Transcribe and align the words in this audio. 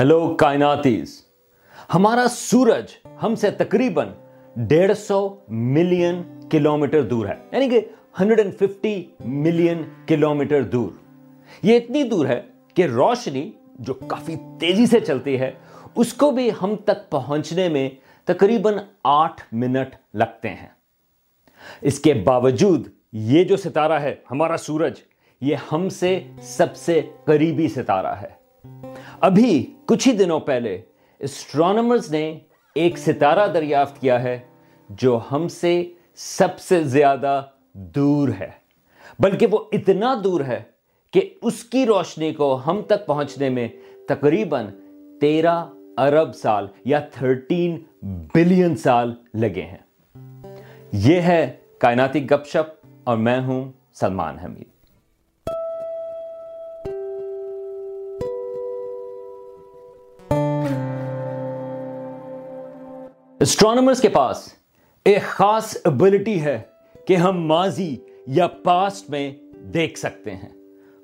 Hello 0.00 0.34
کائناتیز 0.34 1.24
ہمارا 1.94 2.26
سورج 2.30 2.84
ہم 3.22 3.34
سے 3.34 3.50
تقریباً 3.50 4.08
ڈیڑھ 4.56 4.98
سو 4.98 5.36
ملین 5.48 6.22
کلومیٹر 6.50 7.02
دور 7.02 7.26
ہے 7.26 7.34
یعنی 7.52 7.68
کہ 7.68 7.80
hundred 8.20 8.38
and 8.40 8.54
fifty 8.54 9.06
million 9.24 9.82
kilometer 10.06 10.62
دور۔ 10.62 10.90
یہ 11.62 11.76
اتنی 11.76 12.02
دور 12.02 12.26
ہے 12.26 12.40
کہ 12.74 12.86
روشنی 12.86 13.50
جو 13.78 13.94
کافی 13.94 14.36
تیزی 14.60 14.86
سے 14.86 15.00
چلتی 15.00 15.40
ہے، 15.40 15.52
اس 15.94 16.12
کو 16.12 16.30
بھی 16.30 16.50
ہم 16.62 16.76
تک 16.76 17.10
پہنچنے 17.10 17.68
میں 17.68 17.90
تقریباً 18.24 18.74
آٹھ 19.04 19.42
منٹ 19.52 19.94
لگتے 20.14 20.48
ہیں۔ 20.48 20.68
اس 21.80 22.00
کے 22.00 22.14
باوجود 22.14 22.88
یہ 23.12 23.44
جو 23.44 23.56
ستارہ 23.56 24.00
ہے، 24.00 24.14
ہمارا 24.30 24.56
سورج، 24.56 24.94
یہ 25.40 25.56
ہم 25.72 25.88
سے 25.88 26.20
سب 26.42 26.76
سے 26.76 27.00
قریبی 27.24 27.68
ستارہ 27.68 28.14
ہے۔ 28.22 28.39
ابھی 29.22 29.74
کچھ 29.86 30.08
ہی 30.08 30.12
دنوں 30.12 30.40
پہلے 30.40 30.80
اسٹرانومرز 31.18 32.10
نے 32.10 32.38
ایک 32.74 32.98
ستارہ 32.98 33.52
دریافت 33.52 34.00
کیا 34.00 34.22
ہے 34.22 34.38
جو 34.88 35.20
ہم 35.32 35.48
سے 35.48 35.92
سب 36.14 36.58
سے 36.58 36.82
زیادہ 36.82 37.42
دور 37.74 38.28
ہے، 38.28 38.50
بلکہ 39.18 39.46
وہ 39.50 39.58
اتنا 39.72 40.20
دور 40.24 40.40
ہے 40.40 40.62
کہ 41.12 41.34
اس 41.42 41.64
کی 41.64 41.86
روشنی 41.86 42.34
کو 42.34 42.60
ہم 42.66 42.82
تک 42.82 43.06
پہنچنے 43.06 43.48
میں 43.48 43.68
تقریباً 44.08 44.66
تیرہ 45.20 45.64
ارب 45.98 46.34
سال 46.34 46.66
یا 46.84 47.00
تھرٹین 47.00 47.82
بلین 48.34 48.76
سال 48.76 49.14
لگے 49.34 49.62
ہیں۔ 49.62 50.12
یہ 50.92 51.20
ہے 51.20 51.56
کائناتی 51.78 52.30
گپ 52.30 52.46
شپ 52.46 52.86
اور 53.04 53.16
میں 53.16 53.40
ہوں 53.40 53.72
سلمان 53.92 54.38
حمید۔ 54.38 54.79
اسٹرانومرز 63.40 64.00
کے 64.00 64.08
پاس 64.08 64.52
ایک 65.04 65.22
خاص 65.22 65.76
ابلٹی 65.84 66.42
ہے 66.42 66.60
کہ 67.06 67.16
ہم 67.16 67.46
ماضی 67.46 67.96
یا 68.26 68.46
پاسٹ 68.46 69.10
میں 69.10 69.32
دیکھ 69.54 69.98
سکتے 69.98 70.30
ہیں۔ 70.30 70.48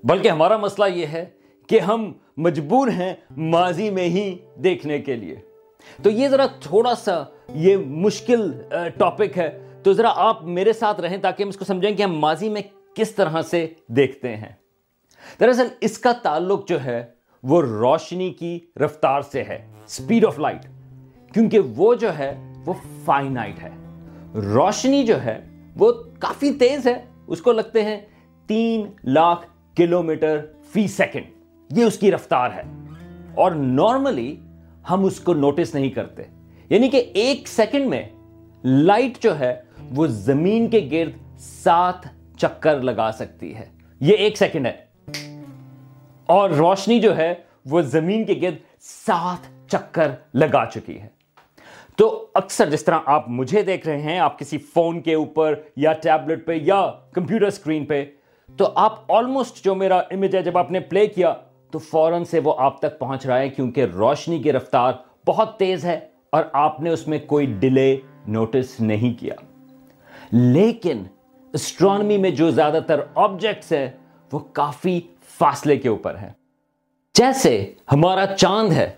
بلکہ 0.04 0.28
ہمارا 0.28 0.56
مسئلہ 0.56 0.94
یہ 0.94 1.06
ہے 1.06 1.24
کہ 1.66 1.80
ہم 1.80 2.12
مجبور 2.36 2.88
ہیں 2.88 3.14
ماضی 3.36 3.90
میں 3.90 4.04
ہی 4.04 4.38
دیکھنے 4.64 4.98
کے 4.98 5.14
لیے۔ 5.14 5.34
تو 6.02 6.10
یہ 6.10 6.28
ذرا 6.28 6.46
تھوڑا 6.46 6.94
سا 6.94 7.24
یہ 7.54 7.76
مشکل 7.76 8.52
ٹاپک 8.96 9.38
ہے۔ 9.38 9.80
تو 9.82 9.92
ذرا 9.92 10.12
آپ 10.16 10.44
میرے 10.44 10.72
ساتھ 10.72 11.00
رہیں 11.00 11.16
تاکہ 11.16 11.42
ہم 11.42 11.48
اس 11.48 11.56
کو 11.56 11.64
سمجھیں 11.64 11.92
کہ 11.92 12.02
ہم 12.02 12.18
ماضی 12.18 12.48
میں 12.48 12.62
کس 12.94 13.10
طرح 13.10 13.42
سے 13.42 13.66
دیکھتے 13.88 14.36
ہیں۔ 14.36 14.52
دراصل 15.40 15.66
اس 15.80 15.98
کا 15.98 16.12
تعلق 16.12 16.68
جو 16.68 16.84
ہے 16.84 17.06
وہ 17.42 17.62
روشنی 17.62 18.30
کی 18.30 18.58
رفتار 18.84 19.20
سے 19.20 19.42
ہے۔ 19.44 19.66
اسپیڈ 19.86 20.26
آف 20.26 20.38
لائٹ 20.38 20.66
کیونکہ 21.36 21.58
وہ 21.58 21.94
جو 21.94 22.18
ہے، 22.18 22.52
وہ 22.66 22.72
فائنائٹ 23.04 23.62
ہے۔ 23.62 23.70
روشنی 24.34 25.04
جو 25.04 25.22
ہے، 25.22 25.40
وہ 25.76 25.92
کافی 26.18 26.52
تیز 26.52 26.86
ہے۔ 26.86 27.04
اس 27.26 27.42
کو 27.42 27.52
لگتے 27.52 27.82
ہیں 27.82 28.00
تین 28.46 28.86
لاکھ 29.04 29.46
کلومیٹر 29.76 30.46
فی 30.72 30.88
سیکنڈ۔ 30.88 31.24
یہ 31.78 31.84
اس 31.84 31.98
کی 31.98 32.12
رفتار 32.12 32.50
ہے۔ 32.50 32.62
اور 33.34 33.52
نارملی 33.52 34.36
ہم 34.90 35.04
اس 35.04 35.20
کو 35.20 35.34
نوٹس 35.34 35.74
نہیں 35.74 35.90
کرتے۔ 35.90 36.22
یعنی 36.68 36.88
کہ 36.88 37.10
ایک 37.14 37.48
سیکنڈ 37.48 37.86
میں 37.86 38.08
لائٹ 38.64 39.22
جو 39.22 39.38
ہے، 39.38 39.60
وہ 39.94 40.06
زمین 40.06 40.68
کے 40.68 40.88
گرد 40.92 41.38
سات 41.38 42.06
چکر 42.38 42.80
لگا 42.80 43.10
سکتی 43.14 43.54
ہے۔ 43.54 43.66
یہ 44.00 44.16
ایک 44.16 44.36
سیکنڈ 44.36 44.66
ہے۔ 44.66 44.86
اور 46.26 46.50
روشنی 46.50 47.00
جو 47.00 47.16
ہے، 47.16 47.34
وہ 47.66 47.80
زمین 47.80 48.24
کے 48.24 48.38
گرد 48.42 48.54
سات 48.80 49.70
چکر 49.70 50.10
لگا 50.34 50.64
چکی 50.74 51.00
ہے۔ 51.00 51.15
تو 51.96 52.26
اکثر 52.34 52.70
جس 52.70 52.84
طرح 52.84 52.98
آپ 53.06 53.28
مجھے 53.28 53.62
دیکھ 53.62 53.86
رہے 53.86 54.02
ہیں، 54.02 54.18
آپ 54.18 54.38
کسی 54.38 54.58
فون 54.58 55.00
کے 55.00 55.14
اوپر 55.14 55.54
یا 55.76 55.92
ٹیبلٹ 55.92 56.46
پہ 56.46 56.52
یا 56.62 56.92
کمپیوٹر 57.12 57.46
اسکرین 57.46 57.84
پہ، 57.84 58.04
تو 58.56 58.72
آپ 58.74 59.12
آلموسٹ 59.12 59.64
جو 59.64 59.74
میرا 59.74 59.98
امیج 59.98 60.36
ہے، 60.36 60.42
جب 60.42 60.58
آپ 60.58 60.70
نے 60.70 60.80
پلے 60.80 61.06
کیا، 61.06 61.34
تو 61.70 61.78
فوراً 61.78 62.24
سے 62.24 62.40
وہ 62.40 62.54
آپ 62.58 62.78
تک 62.78 62.98
پہنچ 62.98 63.26
رہا 63.26 63.38
ہے 63.38 63.48
کیونکہ 63.48 63.84
روشنی 63.84 64.42
کی 64.42 64.52
رفتار 64.52 64.92
بہت 65.26 65.58
تیز 65.58 65.84
ہے 65.84 66.00
اور 66.30 66.44
آپ 66.52 66.80
نے 66.80 66.90
اس 66.90 67.08
میں 67.08 67.18
کوئی 67.18 67.46
ڈیلے 67.46 67.96
نوٹس 68.28 68.80
نہیں 68.80 69.20
کیا۔ 69.20 69.34
لیکن 70.32 71.02
اسٹرانمی 71.52 72.16
میں 72.16 72.30
جو 72.30 72.50
زیادہ 72.50 72.80
تر 72.86 73.00
آبجیکٹس 73.14 73.72
ہیں، 73.72 73.90
وہ 74.32 74.38
کافی 74.38 75.00
فاصلے 75.38 75.76
کے 75.76 75.88
اوپر 75.88 76.18
ہے 76.18 76.30
جیسے 77.14 77.72
ہمارا 77.92 78.26
چاند 78.26 78.72
ہے، 78.72 78.90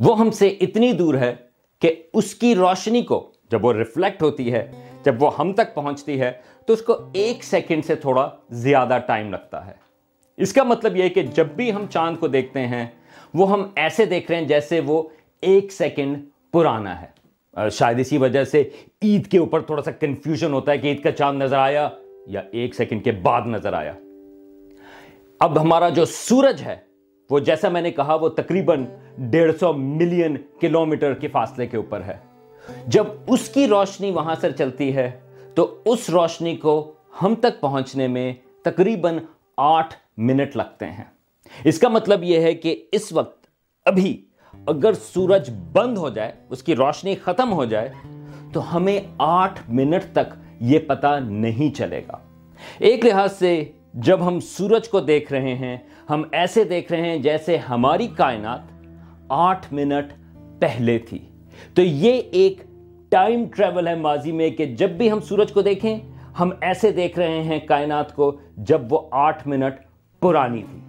وہ 0.00 0.18
ہم 0.18 0.30
سے 0.30 0.48
اتنی 0.48 0.92
دور 0.92 1.14
ہے 1.14 1.34
کہ 1.82 1.94
اس 2.14 2.34
کی 2.34 2.54
روشنی 2.54 3.02
کو 3.02 3.32
جب 3.50 3.64
وہ 3.64 3.72
ریفلیکٹ 3.72 4.22
ہوتی 4.22 4.52
ہے، 4.52 4.70
جب 5.04 5.22
وہ 5.22 5.30
ہم 5.38 5.52
تک 5.52 5.74
پہنچتی 5.74 6.20
ہے، 6.20 6.32
تو 6.66 6.72
اس 6.72 6.82
کو 6.82 6.96
ایک 7.12 7.44
سیکنڈ 7.44 7.84
سے 7.84 7.94
تھوڑا 7.94 8.30
زیادہ 8.50 8.98
ٹائم 9.06 9.30
لگتا 9.30 9.66
ہے۔ 9.66 9.72
اس 10.36 10.52
کا 10.52 10.62
مطلب 10.62 10.96
یہ 10.96 11.08
کہ 11.08 11.22
جب 11.22 11.46
بھی 11.46 11.72
ہم 11.72 11.86
چاند 11.90 12.16
کو 12.16 12.28
دیکھتے 12.28 12.66
ہیں، 12.66 12.86
وہ 13.34 13.50
ہم 13.50 13.66
ایسے 13.76 14.04
دیکھ 14.04 14.30
رہے 14.30 14.40
ہیں 14.40 14.48
جیسے 14.48 14.80
وہ 14.80 15.02
ایک 15.40 15.72
سیکنڈ 15.72 16.24
پرانا 16.52 17.02
ہے۔ 17.02 17.68
شاید 17.70 18.00
اسی 18.00 18.18
وجہ 18.18 18.44
سے 18.44 18.68
عید 19.02 19.26
کے 19.26 19.38
اوپر 19.38 19.60
تھوڑا 19.60 19.82
سا 19.82 19.90
کنفیوژن 19.90 20.52
ہوتا 20.52 20.72
ہے 20.72 20.78
کہ 20.78 20.86
عید 20.86 21.02
کا 21.02 21.12
چاند 21.12 21.42
نظر 21.42 21.56
آیا 21.56 21.88
یا 22.26 22.42
ایک 22.52 22.74
سیکنڈ 22.74 23.04
کے 23.04 23.12
بعد 23.12 23.42
نظر 23.46 23.72
آیا۔ 23.72 23.92
اب 25.40 25.60
ہمارا 25.62 25.88
جو 25.88 26.04
سورج 26.04 26.62
ہے 26.62 26.76
وہ 27.30 27.38
جیسا 27.38 27.68
میں 27.68 27.80
نے 27.80 27.90
کہا 27.90 28.14
وہ 28.14 28.28
تقریباً 28.28 28.84
ڈیڑھ 29.18 29.52
سو 29.60 29.72
ملین 29.72 30.36
کلومیٹر 30.60 31.14
کے 31.14 31.28
فاصلے 31.28 31.66
کے 31.66 31.76
اوپر 31.76 32.02
ہے۔ 32.02 32.16
جب 32.86 33.06
اس 33.26 33.48
کی 33.48 33.66
روشنی 33.66 34.10
وہاں 34.10 34.34
سے 34.40 34.52
چلتی 34.52 34.96
ہے، 34.96 35.10
تو 35.54 35.82
اس 35.84 36.10
روشنی 36.10 36.56
کو 36.56 36.92
ہم 37.22 37.34
تک 37.34 37.60
پہنچنے 37.60 38.08
میں 38.08 38.32
تقریباً 38.62 39.18
آٹھ 39.56 39.94
منٹ 40.16 40.56
لگتے 40.56 40.86
ہیں۔ 40.86 41.04
اس 41.64 41.78
کا 41.78 41.88
مطلب 41.88 42.22
یہ 42.22 42.40
ہے 42.40 42.54
کہ 42.54 42.84
اس 42.92 43.12
وقت 43.12 43.46
ابھی 43.84 44.24
اگر 44.66 44.92
سورج 44.92 45.50
بند 45.72 45.98
ہو 45.98 46.08
جائے، 46.08 46.32
اس 46.50 46.62
کی 46.62 46.76
روشنی 46.76 47.14
ختم 47.14 47.52
ہو 47.52 47.64
جائے، 47.64 47.92
تو 48.52 48.76
ہمیں 48.76 49.00
آٹھ 49.18 49.60
منٹ 49.68 50.02
تک 50.12 50.34
یہ 50.60 50.78
پتا 50.78 51.18
نہیں 51.18 51.76
چلے 51.76 52.02
گا۔ 52.08 52.18
ایک 52.78 53.06
لحاظ 53.06 53.32
سے، 53.32 53.64
جب 53.94 54.26
ہم 54.26 54.40
سورج 54.40 54.88
کو 54.88 55.00
دیکھ 55.00 55.32
رہے 55.32 55.54
ہیں 55.54 55.76
ہم 56.10 56.22
ایسے 56.32 56.64
دیکھ 56.64 56.92
رہے 56.92 57.00
ہیں 57.00 57.18
جیسے 57.18 57.56
ہماری 57.56 58.06
کائنات 58.06 58.60
آٹھ 59.28 59.72
منٹ 59.72 60.12
پہلے 60.60 60.98
تھی۔ 60.98 61.18
تو 61.74 61.82
یہ 61.82 62.12
ایک 62.12 62.62
ٹائم 63.08 63.44
ٹریول 63.56 63.88
ہے 63.88 63.94
ماضی 63.94 64.32
میں 64.32 64.50
کہ 64.50 64.64
جب 64.64 64.90
بھی 64.90 65.12
ہم 65.12 65.20
سورج 65.20 65.52
کو 65.52 65.62
دیکھیں، 65.62 65.98
ہم 66.40 66.50
ایسے 66.60 66.92
دیکھ 66.92 67.18
رہے 67.18 67.42
ہیں 67.42 67.60
کائنات 67.60 68.14
کو 68.14 68.36
جب 68.56 68.92
وہ 68.92 69.00
آٹھ 69.10 69.48
منٹ 69.48 69.74
پرانی 70.20 70.62
تھی۔ 70.62 70.80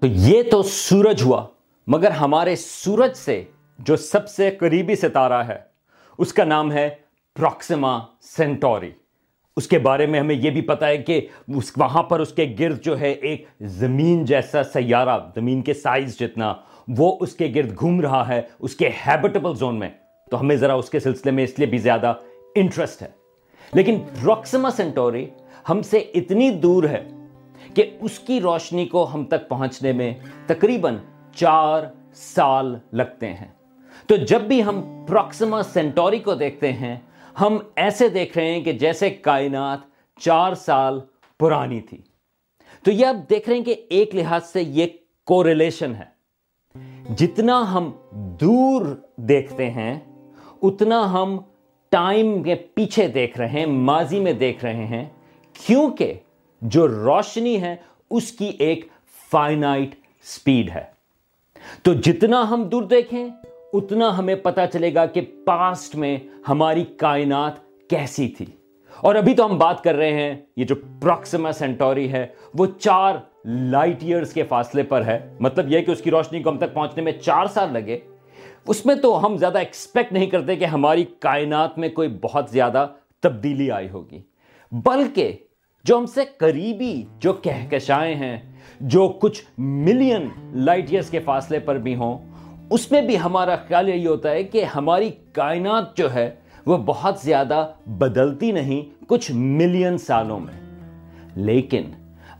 تو 0.00 0.06
یہ 0.06 0.42
تو 0.50 0.62
سورج 0.62 1.22
ہوا، 1.22 1.46
مگر 1.86 2.10
ہمارے 2.10 2.56
سورج 2.56 3.16
سے 3.16 3.44
جو 3.78 3.96
سب 3.96 4.28
سے 4.28 4.50
قریبی 4.50 4.96
ستارہ 4.96 5.42
ہے، 5.48 5.58
اس 6.18 6.32
کا 6.32 6.44
نام 6.44 6.72
ہے 6.72 6.90
پروکسما 7.36 7.98
سینٹوری۔ 8.22 8.90
اس 9.60 9.68
کے 9.68 9.78
بارے 9.78 10.06
میں 10.06 10.20
ہمیں 10.20 10.34
یہ 10.34 10.50
بھی 10.50 10.60
پتا 10.60 10.86
ہے 10.86 10.98
کہ 10.98 11.26
اس 11.56 11.72
وہاں 11.76 12.02
پر 12.02 12.20
اس 12.20 12.32
کے 12.32 12.54
گرد 12.58 12.80
جو 12.80 13.00
ہے 13.00 13.10
ایک 13.12 13.44
زمین 13.60 14.24
جیسا 14.24 14.62
سیارہ، 14.62 15.18
زمین 15.34 15.62
کے 15.62 15.74
سائز 15.74 16.18
جتنا، 16.18 16.54
وہ 16.88 17.16
اس 17.20 17.34
کے 17.34 17.52
گرد 17.54 17.78
گھوم 17.80 18.00
رہا 18.00 18.28
ہے، 18.28 18.42
اس 18.58 18.76
کے 18.76 18.90
ہیبٹیبل 19.06 19.54
زون 19.54 19.78
میں۔ 19.78 19.88
تو 20.30 20.40
ہمیں 20.40 20.56
ذرا 20.56 20.74
اس 20.74 20.90
کے 20.90 21.00
سلسلے 21.00 21.32
میں 21.32 21.44
اس 21.44 21.58
لیے 21.58 21.66
بھی 21.66 21.78
زیادہ 21.78 22.14
انٹرسٹ 22.54 23.02
ہے۔ 23.02 23.08
لیکن 23.72 23.98
پروکسما 23.98 24.70
سینٹوری 24.70 25.26
ہم 25.68 25.82
سے 25.82 25.98
اتنی 25.98 26.50
دور 26.50 26.84
ہے 26.84 27.04
کہ 27.74 27.90
اس 28.00 28.18
کی 28.18 28.40
روشنی 28.40 28.86
کو 28.86 29.14
ہم 29.14 29.24
تک 29.24 29.48
پہنچنے 29.48 29.92
میں 29.92 30.14
تقریباً 30.46 30.96
چار 31.34 31.82
سال 32.14 32.76
لگتے 32.92 33.32
ہیں۔ 33.32 33.48
تو 34.06 34.16
جب 34.16 34.40
بھی 34.40 34.64
ہم 34.64 35.04
پروکسما 35.08 35.62
سینٹوری 35.62 36.18
کو 36.18 36.34
دیکھتے 36.34 36.72
ہیں 36.72 36.96
ہم 37.40 37.58
ایسے 37.76 38.08
دیکھ 38.08 38.38
رہے 38.38 38.54
ہیں 38.54 38.60
کہ 38.60 38.72
جیسے 38.72 39.10
کائنات 39.10 39.78
چار 40.20 40.54
سال 40.54 41.00
پرانی 41.38 41.80
تھی۔ 41.80 41.98
تو 42.84 42.90
یہ 42.90 43.06
آپ 43.06 43.30
دیکھ 43.30 43.48
رہے 43.48 43.56
ہیں 43.56 43.64
کہ 43.64 43.74
ایک 43.90 44.14
لحاظ 44.14 44.46
سے 44.46 44.62
یہ 44.62 44.86
کوریلیشن 45.26 45.92
ہے۔ 45.94 46.20
جتنا 47.16 47.74
ہم 47.74 47.90
دور 48.10 48.82
دیکھتے 49.16 49.70
ہیں، 49.70 50.00
اتنا 50.62 51.12
ہم 51.12 51.38
ٹائم 51.88 52.42
کے 52.42 52.54
پیچھے 52.54 53.08
دیکھ 53.08 53.38
رہے 53.38 53.48
ہیں، 53.48 53.66
ماضی 53.66 54.20
میں 54.20 54.32
دیکھ 54.32 54.64
رہے 54.64 54.86
ہیں، 54.86 55.04
کیونکہ 55.66 56.14
جو 56.62 56.88
روشنی 56.88 57.62
ہے، 57.62 57.76
اس 58.10 58.32
کی 58.32 58.52
ایک 58.58 58.88
فائنائٹ 59.30 59.94
سپیڈ 60.22 60.70
ہے۔ 60.70 60.84
تو 61.82 61.94
جتنا 61.94 62.50
ہم 62.50 62.62
دور 62.62 62.82
دیکھیں 62.82 63.28
اتنا 63.72 64.18
ہمیں 64.18 64.34
پتا 64.34 64.66
چلے 64.66 64.94
گا 64.94 65.06
کہ 65.06 65.20
پاسٹ 65.46 65.96
میں 65.96 66.18
ہماری 66.48 66.84
کائنات 66.84 67.52
کیسی 67.88 68.28
تھی۔ 68.28 68.46
اور 69.00 69.14
ابھی 69.14 69.34
تو 69.34 69.46
ہم 69.46 69.58
بات 69.58 69.84
کر 69.84 69.94
رہے 69.94 70.12
ہیں، 70.12 70.36
یہ 70.56 70.64
جو 70.64 70.74
پروکسما 71.02 71.52
سینٹوری 71.52 72.12
ہے، 72.12 72.26
وہ 72.54 72.66
چار 72.78 73.14
لائٹ 73.44 74.02
ایئرز 74.02 74.32
کے 74.32 74.42
فاصلے 74.42 74.82
پر 74.82 75.04
ہے۔ 75.06 75.36
مطلب 75.40 75.70
یہ 75.70 75.80
کہ 75.80 75.90
اس 75.90 76.02
کی 76.02 76.10
روشنی 76.10 76.42
کو 76.42 76.50
ہم 76.50 76.58
تک 76.58 76.74
پہنچنے 76.74 77.02
میں 77.02 77.12
چار 77.12 77.46
سال 77.46 77.72
لگے۔ 77.72 77.98
اس 78.68 78.86
میں 78.86 78.94
تو 78.94 79.26
ہم 79.26 79.36
زیادہ 79.36 79.58
ایکسپیکٹ 79.58 80.12
نہیں 80.12 80.26
کرتے 80.26 80.56
کہ 80.56 80.64
ہماری 80.64 81.04
کائنات 81.20 81.78
میں 81.78 81.88
کوئی 81.88 82.08
بہت 82.08 82.50
زیادہ 82.50 82.86
تبدیلی 83.20 83.70
آئی 83.70 83.90
ہوگی۔ 83.90 84.22
بلکہ 84.72 85.32
جو 85.84 85.98
ہم 85.98 86.06
سے 86.06 86.20
قریبی، 86.38 87.02
جو 87.18 87.32
کہکشائیں 87.32 88.14
ہیں، 88.14 88.52
جو 88.80 89.08
کچھ 89.08 89.44
ملین 89.58 90.28
لائٹ 90.54 90.84
ایئرز 90.90 91.10
کے 91.10 91.18
فاصلے 91.18 91.58
پر 91.58 91.78
بھی 91.78 91.94
ہوں 91.94 92.29
اس 92.70 92.92
میں 92.92 93.02
بھی 93.02 93.20
ہمارا 93.20 93.56
خیال 93.56 93.88
یہی 93.88 94.06
ہوتا 94.06 94.30
ہے 94.30 94.44
کہ 94.44 94.64
ہماری 94.64 95.10
کائنات 95.32 95.96
جو 95.96 96.14
ہے 96.14 96.30
وہ 96.66 96.78
بہت 96.78 97.18
زیادہ 97.18 97.72
بدلتی 97.86 98.52
نہیں، 98.52 99.04
کچھ 99.06 99.32
ملین 99.32 99.98
سالوں 99.98 100.40
میں۔ 100.40 100.76
لیکن 101.36 101.84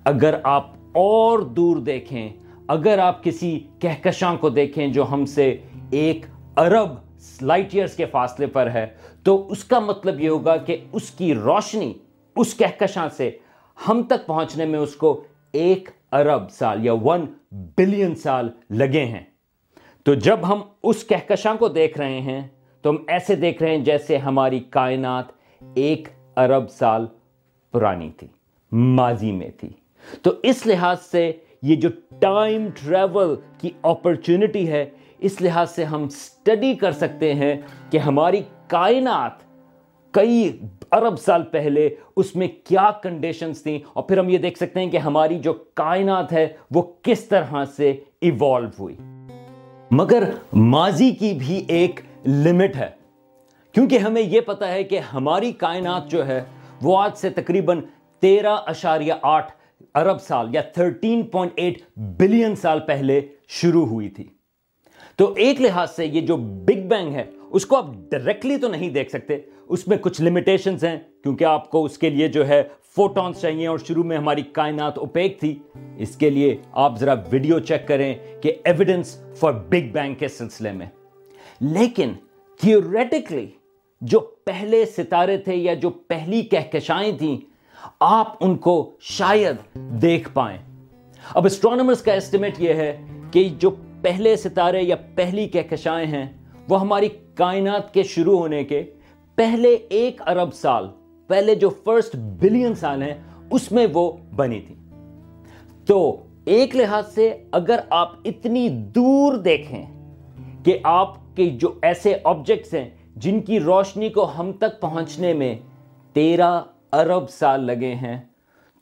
اگر 0.05 0.35
آپ 0.43 0.71
اور 0.95 1.39
دور 1.39 1.77
دیکھیں، 1.77 2.29
اگر 2.69 2.99
آپ 2.99 3.25
کسی 3.25 3.61
کہکشاں 3.79 4.35
کو 4.37 4.51
دیکھیں 4.51 4.89
جو 4.89 5.05
ہم 5.11 5.25
سے 5.25 5.57
ایک 5.91 6.27
ارب 6.57 6.89
لائٹ 7.43 7.75
ایئرز 7.75 7.93
کے 7.93 8.07
فاصلے 8.07 8.47
پر 8.47 8.71
ہے، 8.71 8.87
تو 9.23 9.49
اس 9.49 9.65
کا 9.65 9.79
مطلب 9.79 10.21
یہ 10.21 10.29
ہوگا 10.29 10.57
کہ 10.57 10.77
اس 10.93 11.11
کی 11.11 11.35
روشنی 11.35 11.93
اس 12.37 12.55
کہکشاں 12.55 13.09
سے 13.17 13.31
ہم 13.89 14.03
تک 14.03 14.27
پہنچنے 14.27 14.65
میں 14.65 14.79
اس 14.79 14.97
کو 14.97 15.25
ایک 15.53 15.91
ارب 16.13 16.51
سال 16.51 16.87
یا 16.87 16.93
ون 16.93 17.25
بلین 17.53 18.15
سال 18.15 18.49
لگے 18.71 19.05
ہیں۔ 19.05 19.25
تو 20.03 20.15
جب 20.15 20.39
ہم 20.49 20.61
اس 20.83 21.05
کہکشاں 21.05 21.55
کو 21.55 21.69
دیکھ 21.69 21.99
رہے 21.99 22.21
ہیں، 22.21 22.49
تو 22.83 22.91
ہم 22.91 22.97
ایسے 23.09 23.37
دیکھ 23.37 23.63
رہے 23.63 23.71
ہیں 23.71 23.85
جیسے 23.85 24.17
ہماری 24.17 24.61
کائنات 24.61 25.25
ایک 25.75 26.09
ارب 26.37 26.71
سال 26.71 27.07
پرانی 27.73 28.11
تھی، 28.17 28.27
ماضی 28.73 29.33
میں 29.33 29.51
تھی۔ 29.57 29.69
تو 30.23 30.31
اس 30.43 30.67
لحاظ 30.67 31.01
سے 31.03 31.33
یہ 31.63 31.77
جو 31.77 31.89
ٹائم 32.21 32.69
ٹریول 32.69 33.35
کی 33.59 33.71
اپرچونٹی 33.83 34.69
ہے، 34.69 34.91
اس 35.19 35.43
لحاظ 35.43 35.71
سے 35.71 35.85
ہم 35.85 36.09
سٹڈی 36.09 36.75
کر 36.75 36.93
سکتے 36.93 37.35
ہیں 37.35 37.55
کہ 37.91 37.99
ہماری 37.99 38.43
کائنات 38.67 39.33
کئی 40.11 40.59
ارب 40.93 41.19
سال 41.19 41.43
پہلے 41.43 41.89
اس 42.17 42.37
میں 42.37 42.49
کیا 42.65 42.91
کنڈیشنز 43.03 43.63
تھیں۔ 43.63 43.79
اور 43.93 44.03
پھر 44.03 44.19
ہم 44.19 44.29
یہ 44.29 44.39
دیکھ 44.39 44.59
سکتے 44.59 44.81
ہیں 44.81 44.91
کہ 44.91 44.97
ہماری 44.97 45.39
جو 45.39 45.53
کائنات 45.53 46.33
ہے، 46.33 46.49
وہ 46.71 46.83
کس 47.03 47.25
طرح 47.25 47.65
سے 47.77 47.91
ایوالو 48.21 48.69
ہوئی۔ 48.79 48.97
مگر 49.93 50.31
ماضی 50.53 51.11
کی 51.11 51.33
بھی 51.33 51.65
ایک 51.69 52.01
لمٹ 52.27 52.77
ہے۔ 52.77 52.89
کیونکہ 53.73 53.99
ہمیں 53.99 54.23
یہ 54.23 54.41
پتا 54.41 54.73
ہے 54.73 54.85
کہ 54.85 54.99
ہماری 54.99 55.53
کائنات 55.53 56.11
جو 56.11 56.27
ہے، 56.27 56.45
وہ 56.83 56.99
آج 56.99 57.17
سے 57.17 57.31
تقریباً 57.31 57.81
تیرہ 58.21 58.57
اشاریہ 58.67 59.13
آٹھ 59.23 59.53
ارب 59.95 60.21
سال 60.21 60.55
یا 60.55 60.61
تھرٹین 60.61 61.23
پوائنٹ 61.23 61.53
ایٹ 61.57 61.83
بلین 61.97 62.57
سال 62.57 62.81
پہلے 62.81 63.21
شروع 63.49 63.87
ہوئی 63.87 64.09
تھی۔ 64.09 64.29
تو 65.17 65.33
ایک 65.37 65.61
لحاظ 65.61 65.91
سے 65.91 66.07
یہ 66.07 66.21
جو 66.21 66.37
بگ 66.37 66.89
بینگ 66.89 67.15
ہے، 67.15 67.25
اس 67.51 67.67
کو 67.67 67.77
آپ 67.77 67.87
ڈائریکٹلی 68.11 68.57
تو 68.57 68.69
نہیں 68.69 68.91
دیکھ 68.91 69.11
سکتے۔ 69.11 69.39
اس 69.69 69.89
میں 69.89 69.97
کچھ 70.01 70.23
لمیٹیشنز 70.23 70.85
ہیں، 70.85 70.99
کیونکہ 71.23 71.45
آپ 71.45 71.71
کو 71.71 71.85
اس 71.85 71.99
کے 71.99 72.11
لیے 72.11 72.29
جو 72.29 72.49
ہے 72.49 72.63
فوٹونز 72.97 73.41
چاہیے 73.41 73.67
اور 73.67 73.79
شروع 73.79 74.05
میں 74.05 74.17
ہماری 74.17 74.43
کائنات 74.43 74.99
اوپیک 74.99 75.41
تھی۔ 75.41 75.59
اس 75.97 76.17
کے 76.17 76.31
لیے 76.31 76.57
آپ 76.73 76.99
ذرا 76.99 77.15
ویڈیو 77.31 77.59
چیک 77.59 77.89
کریں 77.89 78.15
کہ 78.41 78.53
ایویڈنس 78.65 79.23
فار 79.37 79.53
بگ 79.53 79.93
بینگ 79.93 80.15
کے 80.15 80.29
سلسلے 80.29 80.73
میں۔ 80.73 80.87
لیکن 81.61 82.13
تھیوریٹکلی 82.61 83.47
جو 84.01 84.21
پہلے 84.21 84.85
ستارے 84.85 85.37
تھے 85.37 85.55
یا 85.55 85.75
جو 85.75 85.91
پہلی 85.91 86.43
کہکشائیں 86.43 87.19
تھیں، 87.19 87.37
آپ 88.01 88.37
ان 88.41 88.57
کو 88.57 88.91
شاید 89.01 89.57
دیکھ 89.75 90.29
پائیں۔ 90.33 90.59
اب 91.35 91.47
اسٹرانومرز 91.47 92.03
کا 92.03 92.13
اسٹیمیٹ 92.13 92.55
یہ 92.59 92.75
ہے 92.75 93.01
کہ 93.31 93.49
جو 93.59 93.71
پہلے 94.03 94.37
ستارے 94.37 94.83
یا 94.83 94.97
پہلی 95.15 95.49
کہکشائیں 95.49 96.07
ہیں، 96.07 96.27
وہ 96.69 96.81
ہماری 96.81 97.09
کائنات 97.35 97.95
کے 97.95 98.03
شروع 98.03 98.39
ہونے 98.39 98.65
کے 98.65 98.83
پہلے 99.35 99.69
ایک 99.69 100.23
ارب 100.29 100.55
سال 100.55 100.89
پہلے 101.31 101.55
جو 101.55 101.69
فرسٹ 101.85 102.17
بلین 102.17 102.75
سال 102.75 103.03
ہیں، 103.03 103.15
اس 103.51 103.73
میں 103.73 103.87
وہ 103.93 104.13
بنی 104.37 104.61
تھی۔ 104.61 104.75
تو 105.87 106.23
ایک 106.45 106.77
لحاظ 106.77 107.15
سے 107.15 107.37
اگر 107.53 107.81
آپ 107.91 108.13
اتنی 108.25 108.69
دور 108.69 109.37
دیکھیں 109.37 109.87
کہ 110.65 110.79
آپ 110.83 111.37
کے 111.37 111.51
جو 111.51 111.75
ایسے 111.83 112.15
آبجیکٹس 112.25 112.75
ہیں، 112.75 112.91
جن 113.17 113.41
کی 113.41 113.61
روشنی 113.61 114.09
کو 114.09 114.31
ہم 114.39 114.53
تک 114.53 114.81
پہنچنے 114.81 115.33
میں 115.33 115.55
تیرہ 116.13 116.61
ارب 116.93 117.31
سال 117.31 117.65
لگے 117.65 117.95
ہیں، 117.95 118.19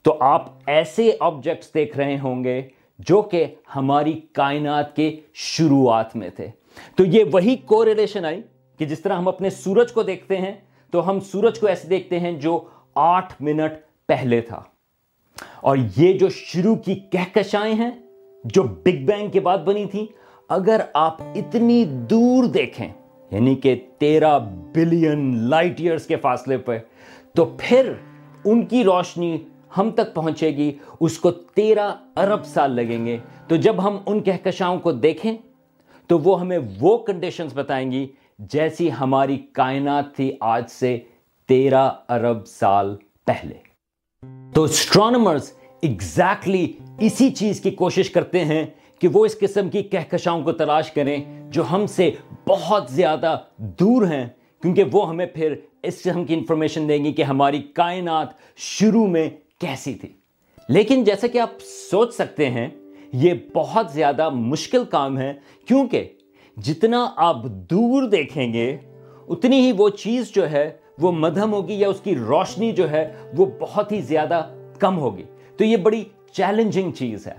تو 0.01 0.17
آپ 0.19 0.45
ایسے 0.65 1.11
آبجیکٹس 1.19 1.73
دیکھ 1.73 1.97
رہے 1.97 2.17
ہوں 2.19 2.43
گے 2.43 2.61
جو 2.99 3.21
کہ 3.21 3.45
ہماری 3.75 4.21
کائنات 4.33 4.95
کے 4.95 5.19
شروعات 5.33 6.15
میں 6.15 6.29
تھے۔ 6.29 6.47
تو 6.95 7.05
یہ 7.05 7.23
وہی 7.31 7.55
کو 7.55 7.85
ریلیشن 7.85 8.25
آئی 8.25 8.41
کہ 8.77 8.85
جس 8.85 8.99
طرح 8.99 9.13
ہم 9.13 9.27
اپنے 9.27 9.49
سورج 9.49 9.91
کو 9.91 10.03
دیکھتے 10.03 10.37
ہیں 10.37 10.53
تو 10.91 11.09
ہم 11.09 11.19
سورج 11.19 11.59
کو 11.59 11.67
ایسے 11.67 11.87
دیکھتے 11.87 12.19
ہیں 12.19 12.31
جو 12.31 12.63
آٹھ 12.95 13.33
منٹ 13.39 13.71
پہلے 14.07 14.41
تھا۔ 14.41 14.63
اور 15.61 15.77
یہ 15.97 16.13
جو 16.13 16.29
شروع 16.29 16.75
کی 16.75 16.95
کہکشائیں 16.95 17.73
ہیں 17.73 17.91
جو 18.43 18.63
بگ 18.63 19.05
بینگ 19.05 19.29
کے 19.29 19.39
بعد 19.39 19.57
بنی 19.57 19.85
تھی 19.85 20.05
اگر 20.49 20.81
آپ 20.93 21.21
اتنی 21.21 21.85
دور 21.85 22.43
دیکھیں 22.43 22.89
یعنی 23.31 23.55
کہ 23.55 23.81
تیرہ 23.97 24.39
بلین 24.75 25.37
لائٹ 25.37 25.79
ایئرز 25.79 26.05
کے 26.05 26.15
فاصلے 26.15 26.57
پہ، 26.57 26.77
تو 27.33 27.55
پھر 27.57 27.93
ان 28.45 28.65
کی 28.65 28.83
روشنی 28.83 29.37
ہم 29.77 29.91
تک 29.91 30.13
پہنچے 30.13 30.47
گی، 30.47 30.77
اس 30.99 31.17
کو 31.17 31.31
تیرہ 31.31 31.91
ارب 32.15 32.45
سال 32.45 32.71
لگیں 32.71 33.05
گے۔ 33.05 33.17
تو 33.47 33.55
جب 33.55 33.83
ہم 33.83 33.97
ان 34.05 34.19
کہکشاؤں 34.19 34.79
کو 34.79 34.91
دیکھیں، 34.91 35.37
تو 36.07 36.19
وہ 36.19 36.39
ہمیں 36.39 36.59
وہ 36.79 36.97
کنڈیشنز 36.97 37.51
بتائیں 37.53 37.91
گی 37.91 38.07
جیسی 38.39 38.89
ہماری 38.99 39.37
کائنات 39.37 40.15
تھی 40.15 40.31
آج 40.39 40.63
سے 40.69 40.99
تیرہ 41.47 41.91
ارب 42.09 42.47
سال 42.47 42.95
پہلے۔ 43.25 43.53
تو 44.53 44.63
اسٹرانومرز 44.63 45.51
ایگزیکٹلی 45.81 46.73
اسی 46.99 47.29
چیز 47.29 47.61
کی 47.61 47.71
کوشش 47.71 48.09
کرتے 48.09 48.45
ہیں 48.45 48.65
کہ 48.99 49.07
وہ 49.07 49.25
اس 49.25 49.39
قسم 49.39 49.69
کی 49.69 49.83
کہکشاؤں 49.83 50.43
کو 50.43 50.51
تلاش 50.51 50.91
کریں 50.91 51.51
جو 51.51 51.63
ہم 51.71 51.85
سے 51.85 52.11
بہت 52.47 52.89
زیادہ 52.89 53.39
دور 53.57 54.07
ہیں، 54.07 54.27
کیونکہ 54.61 54.83
وہ 54.91 55.09
ہمیں 55.09 55.25
پھر 55.25 55.55
اس 55.83 56.01
قسم 56.01 56.25
کی 56.25 56.33
انفارمیشن 56.33 56.89
دیں 56.89 57.05
گی 57.05 57.13
کہ 57.13 57.21
ہماری 57.21 57.61
کائنات 57.61 58.27
شروع 58.55 59.07
میں 59.07 59.29
کیسی 59.59 59.93
تھی۔ 59.93 60.09
لیکن 60.69 61.03
جیسا 61.03 61.27
کہ 61.27 61.37
آپ 61.37 61.49
سوچ 61.91 62.13
سکتے 62.13 62.49
ہیں، 62.49 62.69
یہ 63.13 63.33
بہت 63.53 63.91
زیادہ 63.91 64.29
مشکل 64.29 64.85
کام 64.85 65.17
ہے، 65.17 65.33
کیونکہ 65.65 66.13
جتنا 66.63 67.09
آپ 67.15 67.43
دور 67.43 68.03
دیکھیں 68.03 68.53
گے، 68.53 68.77
اتنی 69.27 69.59
ہی 69.59 69.71
وہ 69.77 69.89
چیز 69.89 70.31
جو 70.31 70.51
ہے، 70.51 70.71
وہ 70.99 71.11
مدھم 71.11 71.53
ہوگی 71.53 71.73
یا 71.73 71.89
اس 71.89 72.01
کی 72.01 72.15
روشنی 72.15 72.71
جو 72.71 72.89
ہے، 72.91 73.13
وہ 73.37 73.45
بہت 73.59 73.91
ہی 73.91 74.01
زیادہ 74.01 74.49
کم 74.79 74.99
ہوگی۔ 74.99 75.23
تو 75.57 75.63
یہ 75.63 75.77
بڑی 75.77 76.03
چیلنجنگ 76.31 76.91
چیز 76.91 77.27
ہے۔ 77.27 77.33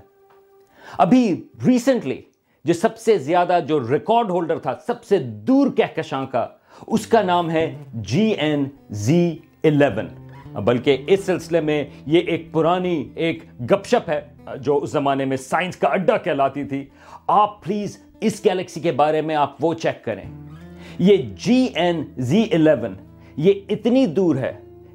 ابھی 0.98 1.44
ریسنٹلی 1.66 2.22
جو 2.64 2.74
سب 2.74 2.98
سے 2.98 3.18
زیادہ 3.18 3.58
جو 3.68 3.90
ریکارڈ 3.90 4.30
ہولڈر 4.30 4.58
تھا، 4.58 4.74
سب 4.86 5.04
سے 5.04 5.18
دور 5.18 5.70
کہکشاں 5.76 6.26
کا، 6.26 6.46
اس 6.86 7.06
کا 7.06 7.22
نام 7.22 7.50
ہے 7.50 7.76
جی 7.94 8.22
این 8.22 8.64
زی 8.90 9.36
الیون 9.64 10.08
بلکہ 10.64 11.04
اس 11.06 11.24
سلسلے 11.24 11.60
میں 11.60 11.84
یہ 12.06 12.20
ایک 12.20 12.52
پرانی 12.52 13.08
ایک 13.14 13.44
گپ 13.60 13.86
شپ 13.86 14.10
ہے، 14.10 14.20
جو 14.56 14.76
اس 14.76 14.90
زمانے 14.90 15.24
میں 15.24 15.36
سائنس 15.36 15.76
کا 15.76 15.88
اڈا 15.88 16.16
کہلاتی 16.16 16.64
تھی۔ 16.64 16.84
آپ 17.26 17.64
پلیز 17.64 18.09
اس 18.20 18.44
گیلیکسی 18.44 18.80
کے 18.80 18.92
بارے 18.92 19.20
میں 19.20 19.34
آپ 19.34 19.64
وہ 19.64 19.74
چیک 19.74 20.04
کریں۔ 20.04 20.30
یہ 20.98 21.16
جی 21.16 21.68
این 21.74 22.04
زی 22.18 22.42
الیون، 22.52 22.94
یہ 23.36 23.52
اتنی 23.68 24.06
دور 24.06 24.36
ہے 24.36 24.52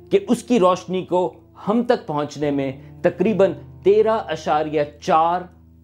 کہ 0.10 0.20
اس 0.30 0.44
کی 0.44 0.60
روشنی 0.60 1.06
کو 1.06 1.34
ہم 1.68 1.84
تک 1.84 2.08
پہنچنے 2.08 2.52
میں 2.52 2.72
تقریباً 3.02 3.52
تیرہ 3.84 4.18
اشاریہ 4.28 4.82
چار 5.02 5.42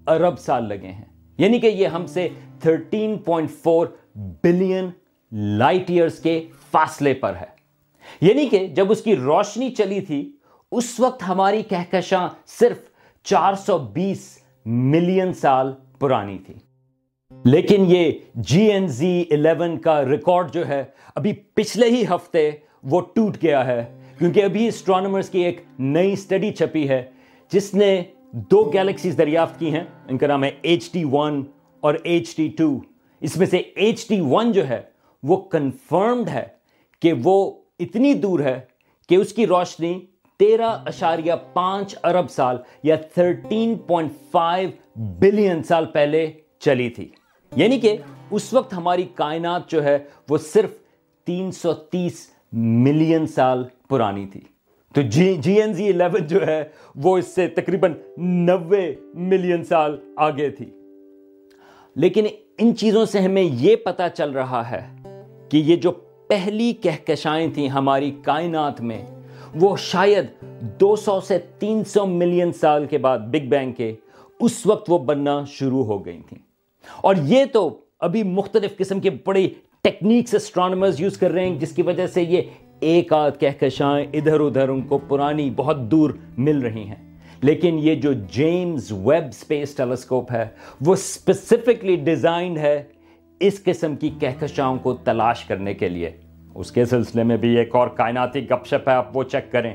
ارب 0.07 0.39
سال 0.39 0.67
لگے 0.69 0.91
ہیں۔ 0.91 1.05
یعنی 1.37 1.59
کہ 1.59 1.67
یہ 1.67 1.87
ہم 1.87 2.05
سے 2.05 2.29
thirteen 2.59 3.17
point 3.17 3.51
four 3.51 3.87
billion 4.15 4.89
light 5.31 5.89
years 5.89 6.19
کے 6.19 6.47
فاصلے 6.71 7.13
پر 7.13 7.35
ہے۔ 7.35 7.61
یعنی 8.21 8.49
کہ 8.49 8.67
جب 8.67 8.91
اس 8.91 9.01
کی 9.01 9.15
روشنی 9.15 9.69
چلی 9.69 10.01
تھی، 10.01 10.31
اس 10.71 10.99
وقت 10.99 11.23
ہماری 11.27 11.61
کہکشاں 11.61 12.27
صرف 12.47 12.77
چار 13.23 13.53
سو 13.53 13.77
بیس 13.77 14.39
ملین 14.65 15.33
سال 15.33 15.73
پرانی 15.99 16.37
تھی۔ 16.45 16.53
لیکن 17.45 17.85
یہ 17.87 18.11
جی 18.35 18.61
این 18.71 18.87
زی 18.87 19.23
الیون 19.31 19.77
کا 19.77 20.05
ریکارڈ 20.05 20.51
جو 20.53 20.67
ہے، 20.67 20.83
ابھی 21.15 21.33
پچھلے 21.33 21.87
ہی 21.89 22.03
ہفتے 22.05 22.49
وہ 22.83 23.01
ٹوٹ 23.13 23.37
گیا 23.43 23.65
ہے۔ 23.65 23.83
کیونکہ 24.17 24.43
ابھی 24.43 24.67
اسٹرانومرز 24.67 25.29
کی 25.29 25.39
ایک 25.39 25.61
نئی 25.79 26.11
اسٹڈی 26.13 26.51
چھپی 26.53 26.87
ہے، 26.89 27.03
جس 27.51 27.73
نے 27.73 28.03
دو 28.31 28.63
گیلیکسیز 28.63 29.17
دریافت 29.17 29.59
کی 29.59 29.71
ہیں۔ 29.71 29.83
ان 30.07 30.17
کا 30.17 30.27
نام 30.27 30.43
ہے 30.43 30.51
ایچ 30.61 30.91
ٹی 30.91 31.03
ون 31.11 31.43
اور 31.79 31.95
ایچ 32.03 32.35
ٹی 32.35 32.47
ٹو 32.57 32.79
اس 33.21 33.37
میں 33.37 33.47
سے 33.47 33.57
ایچ 33.57 34.07
ٹی 34.07 34.19
ون 34.21 34.51
جو 34.51 34.67
ہے، 34.69 34.81
وہ 35.23 35.37
کنفرمڈ 35.37 36.29
ہے 36.29 36.45
کہ 37.01 37.13
وہ 37.23 37.51
اتنی 37.79 38.13
دور 38.13 38.39
ہے 38.39 38.59
کہ 39.09 39.15
اس 39.15 39.33
کی 39.33 39.47
روشنی 39.47 39.99
تیرہ 40.39 40.69
اشاریہ 40.85 41.33
پانچ 41.53 41.95
ارب 42.03 42.29
سال 42.31 42.57
یا 42.83 42.95
تھرٹین 42.95 43.75
پوائنٹ 43.87 44.11
فائیو 44.31 44.69
بلین 45.19 45.63
سال 45.63 45.85
پہلے 45.85 46.31
چلی 46.59 46.89
تھی۔ 46.89 47.07
یعنی 47.55 47.79
کہ 47.79 47.97
اس 48.31 48.53
وقت 48.53 48.73
ہماری 48.73 49.03
کائنات 49.15 49.69
جو 49.69 49.83
ہے 49.83 49.99
وہ 50.29 50.37
صرف 50.37 50.69
تین 51.25 51.51
سو 51.51 51.73
تیس 51.73 52.27
ملین 52.51 53.27
سال 53.27 53.63
پرانی 53.89 54.25
تھی۔ 54.25 54.41
تو 54.93 55.01
جی 55.01 55.35
جی 55.35 55.61
این 55.61 55.73
زی 55.73 55.89
الیون 55.89 56.27
جو 56.27 56.47
ہے 56.47 56.63
وہ 56.95 57.17
اس 57.17 57.27
سے 57.27 57.47
تقریباً 57.47 57.93
نوے 58.17 58.95
ملین 59.13 59.63
سال 59.63 59.97
آگے 60.15 60.49
تھی۔ 60.49 60.65
لیکن 61.95 62.25
ان 62.57 62.75
چیزوں 62.75 63.05
سے 63.05 63.19
ہمیں 63.19 63.43
یہ 63.43 63.75
پتا 63.75 64.09
چل 64.09 64.31
رہا 64.31 64.71
ہے 64.71 64.95
کہ 65.49 65.57
یہ 65.57 65.75
جو 65.75 65.91
پہلی 66.27 66.73
کہکشائیں 66.73 67.47
تھیں 67.53 67.67
ہماری 67.67 68.11
کائنات 68.21 68.81
میں، 68.81 69.05
وہ 69.55 69.75
شاید 69.77 70.25
دو 70.61 70.95
سو 70.95 71.21
سے 71.21 71.39
تین 71.59 71.83
سو 71.83 72.05
ملین 72.05 72.53
سال 72.53 72.85
کے 72.85 72.97
بعد 72.97 73.19
بگ 73.19 73.49
بینگ 73.49 73.71
کے 73.71 73.95
اس 74.39 74.65
وقت 74.65 74.91
وہ 74.91 74.99
بننا 74.99 75.43
شروع 75.47 75.85
ہو 75.85 76.05
گئی 76.05 76.21
تھیں۔ 76.29 76.50
اور 76.95 77.15
یہ 77.23 77.45
تو 77.45 77.81
ابھی 77.99 78.23
مختلف 78.23 78.77
قسم 78.77 78.99
کے 78.99 79.09
بڑے 79.09 79.49
ٹیکنیکس 79.81 80.33
اسٹرانومرز 80.33 81.01
یوز 81.01 81.17
کر 81.17 81.31
رہے 81.31 81.49
ہیں، 81.49 81.59
جس 81.59 81.71
کی 81.71 81.81
وجہ 81.81 82.07
سے 82.07 82.21
یہ 82.21 82.41
ایک 82.79 83.13
آدھ 83.13 83.39
کہکشائیں 83.39 84.07
ادھر 84.13 84.39
ادھر 84.39 84.69
ان 84.69 84.81
کو 84.81 84.97
پرانی 84.97 85.49
بہت 85.49 85.77
دور 85.79 86.11
مل 86.37 86.59
رہی 86.59 86.83
ہیں۔ 86.83 87.17
لیکن 87.41 87.79
یہ 87.79 87.95
جو 87.95 88.13
جیمز 88.13 88.91
ویب 88.91 89.33
سپیس 89.33 89.75
ٹیلیسکوپ 89.75 90.31
ہے، 90.31 90.47
وہ 90.81 90.93
اسپیسیفکلی 90.93 91.95
ڈیزائنڈ 91.95 92.57
ہے 92.57 92.83
اس 93.39 93.63
قسم 93.63 93.95
کی 93.95 94.09
کہکشاؤں 94.19 94.77
کو 94.77 94.93
تلاش 94.93 95.43
کرنے 95.43 95.73
کے 95.73 95.89
لیے۔ 95.89 96.11
اس 96.55 96.71
کے 96.71 96.85
سلسلے 96.85 97.23
میں 97.23 97.37
بھی 97.37 97.57
ایک 97.57 97.75
اور 97.75 97.87
کائناتی 97.87 98.49
گپ 98.49 98.65
شپ 98.65 98.89
ہے، 98.89 98.93
آپ 98.93 99.17
وہ 99.17 99.23
چیک 99.23 99.51
کریں۔ 99.51 99.73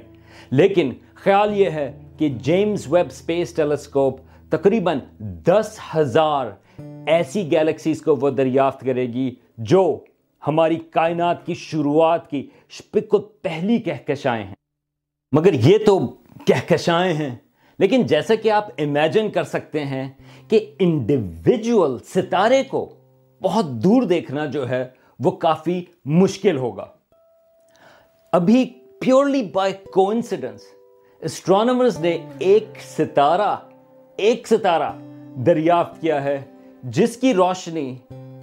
لیکن 0.50 0.92
خیال 1.14 1.60
یہ 1.60 1.70
ہے 1.70 1.92
کہ 2.18 2.28
جیمز 2.28 2.92
ویب 2.92 3.12
سپیس 3.12 3.54
ٹیلیسکوپ 3.54 4.20
تقریباً 4.50 4.98
دس 5.20 5.78
ہزار 5.96 6.46
ایسی 7.06 7.50
گیلیکسیز 7.50 8.02
کو 8.02 8.16
وہ 8.16 8.30
دریافت 8.30 8.80
کرے 8.80 9.06
گی 9.06 9.34
جو 9.58 9.98
ہماری 10.46 10.76
کائنات 10.76 11.46
کی 11.46 11.54
شروعات 11.54 12.30
کی 12.30 12.48
پہلی 13.42 13.78
کہکشائیں 13.78 14.44
ہیں۔ 14.44 14.54
مگر 15.32 15.52
یہ 15.52 15.78
تو 15.86 15.98
کہکشائیں 16.46 17.14
ہیں۔ 17.14 17.36
لیکن 17.78 18.02
جیسا 18.02 18.34
کہ 18.34 18.50
آپ 18.50 18.68
امیجن 18.78 19.30
کر 19.30 19.42
سکتے 19.42 19.84
ہیں 19.84 20.08
کہ 20.48 20.74
انڈیویجول 20.78 21.98
ستارے 21.98 22.62
کو 22.62 22.94
بہت 23.42 23.64
دور 23.64 24.02
دیکھنا 24.02 24.46
جو 24.46 24.68
ہے 24.68 24.88
وہ 25.18 25.30
کافی 25.30 25.84
مشکل 26.04 26.56
ہوگا۔ 26.56 26.86
ابھی 28.32 28.64
پیورلی 29.00 29.42
بائی 29.42 29.72
کوئنسیڈنس 29.72 30.60
اسٹرانومرز 31.20 32.00
نے 32.00 32.18
ایک 32.38 32.64
ستارہ 32.80 33.56
ایک 34.16 34.48
ستارہ 34.48 34.92
دریافت 35.46 36.00
کیا 36.00 36.24
ہے۔ 36.24 36.42
جس 36.82 37.16
کی 37.16 37.34
روشنی 37.34 37.96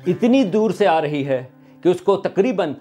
اتنی 0.07 0.43
دور 0.43 0.71
سے 0.71 0.87
آ 0.87 1.01
رہی 1.01 1.27
ہے 1.27 1.43
کہ 1.81 1.89
اس 1.89 2.01
کو 2.01 2.17
تقریباً 2.17 2.73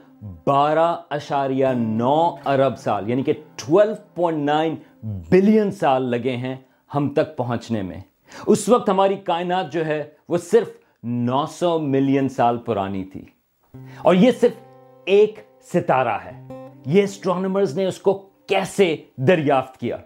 بارہ 0.46 0.96
اشاریہ 1.10 1.66
نو 1.66 2.34
ارب 2.46 2.78
سال 2.78 3.10
یعنی 3.10 3.22
کہ 3.22 3.32
ٹویلو 3.32 3.94
پوائنٹ 4.14 4.44
نائن 4.44 4.74
بلین 5.02 5.70
سال 5.70 6.02
لگے 6.10 6.36
ہیں 6.36 6.56
ہم 6.94 7.08
تک 7.08 7.36
پہنچنے 7.36 7.82
میں۔ 7.82 8.00
اس 8.46 8.68
وقت 8.68 8.88
ہماری 8.88 9.16
کائنات 9.16 9.72
جو 9.72 9.86
ہے 9.86 10.10
وہ 10.28 10.38
صرف 10.38 10.68
نو 11.02 11.46
سو 11.46 11.78
ملین 11.78 12.28
سال 12.28 12.56
پرانی 12.56 13.04
تھی۔ 13.04 13.24
اور 14.02 14.14
یہ 14.14 14.30
صرف 14.40 14.52
ایک 15.04 15.40
ستارہ 15.74 16.18
ہے۔ 16.24 16.46
یہ 16.86 17.02
اسٹرانومرز 17.02 17.78
نے 17.78 17.86
اس 17.86 17.98
کو 17.98 18.28
کیسے 18.46 18.96
دریافت 19.16 19.80
کیا؟ 19.80 19.96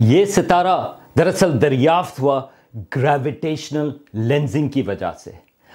یہ 0.00 0.24
ستارہ 0.24 0.92
دراصل 1.18 1.62
دریافت 1.62 2.20
ہوا 2.20 2.42
گریویٹیشنل 2.96 3.90
لینزنگ 4.14 4.68
کی 4.68 4.82
وجہ 4.82 5.12
سے۔ 5.18 5.30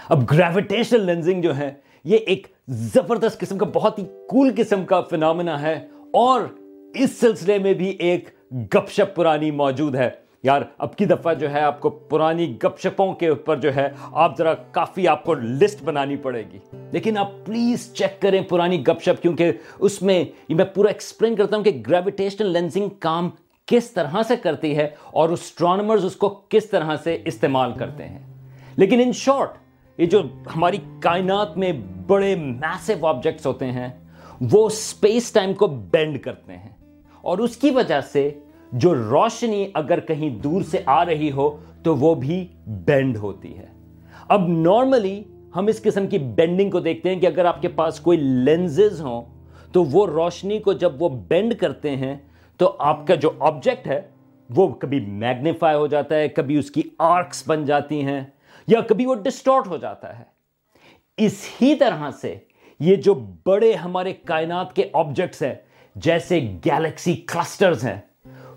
اب 0.10 0.24
گریویٹیشنل 0.32 1.06
لینزنگ 1.06 1.42
جو 1.42 1.58
ہے، 1.58 1.72
یہ 2.04 2.18
ایک 2.18 2.48
زبردست 2.68 3.40
قسم 3.40 3.58
کا، 3.58 3.66
بہت 3.74 4.00
ہی 4.00 4.06
کول 4.30 4.52
قسم 4.58 4.86
کا 4.86 5.02
فنامنا 5.02 5.62
ہے۔ 5.62 5.88
اور 6.14 6.42
اس 6.96 7.20
سلسلے 7.20 7.58
میں 7.58 7.74
بھی 7.74 7.90
ایک 7.90 8.30
گپ 8.52 8.90
شپ 8.90 9.16
پرانی 9.16 9.52
موجود 9.52 9.96
ہے۔ 9.96 10.10
یار، 10.44 10.62
اب 10.78 10.96
کی 10.96 11.06
دفعہ 11.06 11.34
جو 11.34 11.52
ہے، 11.52 11.60
آپ 11.60 11.80
کو 11.80 11.90
پرانی 11.90 12.58
گپ 12.64 12.80
شپوں 12.80 13.14
کے 13.14 13.28
اوپر 13.28 13.56
جو 13.56 13.76
ہے، 13.76 13.90
آپ 14.02 14.38
ذرا 14.38 14.54
کافی 14.54 15.08
آپ 15.08 15.24
کو 15.24 15.34
لسٹ 15.34 15.84
بنانی 15.84 16.16
پڑے 16.16 16.44
گی۔ 16.54 16.60
لیکن 16.92 17.18
آپ 17.18 17.32
پلیز 17.46 17.94
چیک 17.94 18.22
کریں 18.22 18.42
پرانی 18.42 18.82
گپ 18.82 19.02
شپ، 19.02 19.22
کیونکہ 19.22 19.52
اس 19.80 20.02
میں 20.02 20.26
میں 20.50 20.66
پورا 20.66 20.88
ایکسپلین 20.88 21.36
کرتا 21.36 21.58
ہوں 21.58 21.64
کہ 21.64 21.82
گریویٹیشنل 21.88 22.48
لینزنگ 22.48 22.90
کام 23.00 23.30
کس 23.68 23.92
طرح 23.92 24.24
سے 24.28 24.36
کرتی 24.36 24.78
ہے 24.78 24.90
اور 25.06 25.30
اسٹرانومرز 25.30 26.06
اس 26.06 26.16
کو 26.16 26.42
کس 26.50 26.70
طرح 26.70 26.96
سے 27.04 27.18
استعمال 27.26 27.72
کرتے 27.72 28.04
ہیں۔ 28.04 28.20
لیکن 28.76 29.00
ان 29.00 29.12
شارٹ 29.12 29.52
یہ 29.98 30.06
جو 30.06 30.22
ہماری 30.56 30.78
کائنات 31.00 31.58
میں 31.58 31.74
بڑے 32.08 32.36
میسو 32.36 33.08
آبجیکٹس 33.08 33.48
ہوتے 33.48 33.72
ہیں، 33.72 33.90
وہ 34.52 34.70
سپیس 34.70 35.32
ٹائم 35.32 35.54
کو 35.54 35.68
بینڈ 35.68 36.20
کرتے 36.20 36.54
ہیں۔ 36.54 36.70
اور 37.22 37.38
اس 37.38 37.58
کی 37.58 37.70
وجہ 37.70 38.02
سے 38.02 38.30
جو 38.72 38.96
روشنی 38.96 39.68
اگر 39.74 40.00
کہیں 40.00 40.30
دور 40.30 40.62
سے 40.62 40.78
آ 40.86 41.06
رہی 41.06 41.32
ہو، 41.32 41.58
تو 41.84 41.96
وہ 41.96 42.16
بھی 42.16 42.48
بینڈ 42.68 43.18
ہوتی 43.18 43.58
ہے۔ 43.58 43.66
اب 44.28 44.48
نارملی 44.48 45.24
ہم 45.56 45.68
اس 45.68 45.82
قسم 45.82 46.08
کی 46.08 46.18
بینڈنگ 46.18 46.72
کو 46.72 46.80
دیکھتے 46.80 47.14
ہیں 47.14 47.22
کہ 47.22 47.26
اگر 47.26 47.46
آپ 47.46 47.62
کے 47.62 47.68
پاس 47.68 48.00
کوئی 48.00 48.18
لینزز 48.18 49.02
ہوں، 49.02 49.22
تو 49.72 49.84
وہ 49.84 50.08
روشنی 50.08 50.60
کو 50.60 50.74
جب 50.74 51.02
وہ 51.02 51.10
بینڈ 51.10 51.54
کرتے 51.54 51.96
ہیں 51.96 52.16
تو 52.58 52.76
آپ 52.80 53.08
کا 53.08 53.16
جو 53.16 53.32
آبجیکٹ 53.40 53.88
ہے، 53.88 54.02
وہ 54.50 54.68
کبھی 54.68 55.00
میگنیفائی 55.00 55.78
ہو 55.78 55.88
جاتا 55.88 56.16
ہے، 56.16 56.28
کبھی 56.28 56.58
اس 56.58 56.72
کی 56.72 56.82
آرکس 56.98 57.44
بن 57.48 57.66
جاتی 57.66 58.02
ہیں، 58.06 58.22
یا 58.68 58.82
کبھی 58.82 59.06
وہ 59.06 59.16
ڈسٹارٹ 59.16 59.68
ہو 59.68 59.78
جاتا 59.78 60.20
ہے۔ 60.20 60.24
اس 61.18 61.48
ہی 61.62 61.76
طرح 61.76 62.12
سے 62.12 62.36
یہ 62.80 62.96
جو 62.96 63.14
بڑے 63.46 63.74
ہمارے 63.74 64.14
کائنات 64.14 64.76
کے 64.76 64.90
آبجیکٹس 64.94 65.42
ہیں، 65.42 65.56
جیسے 65.96 66.40
گیلیکسی 66.66 67.16
کلسٹرز 67.16 67.84
ہیں، 67.84 68.00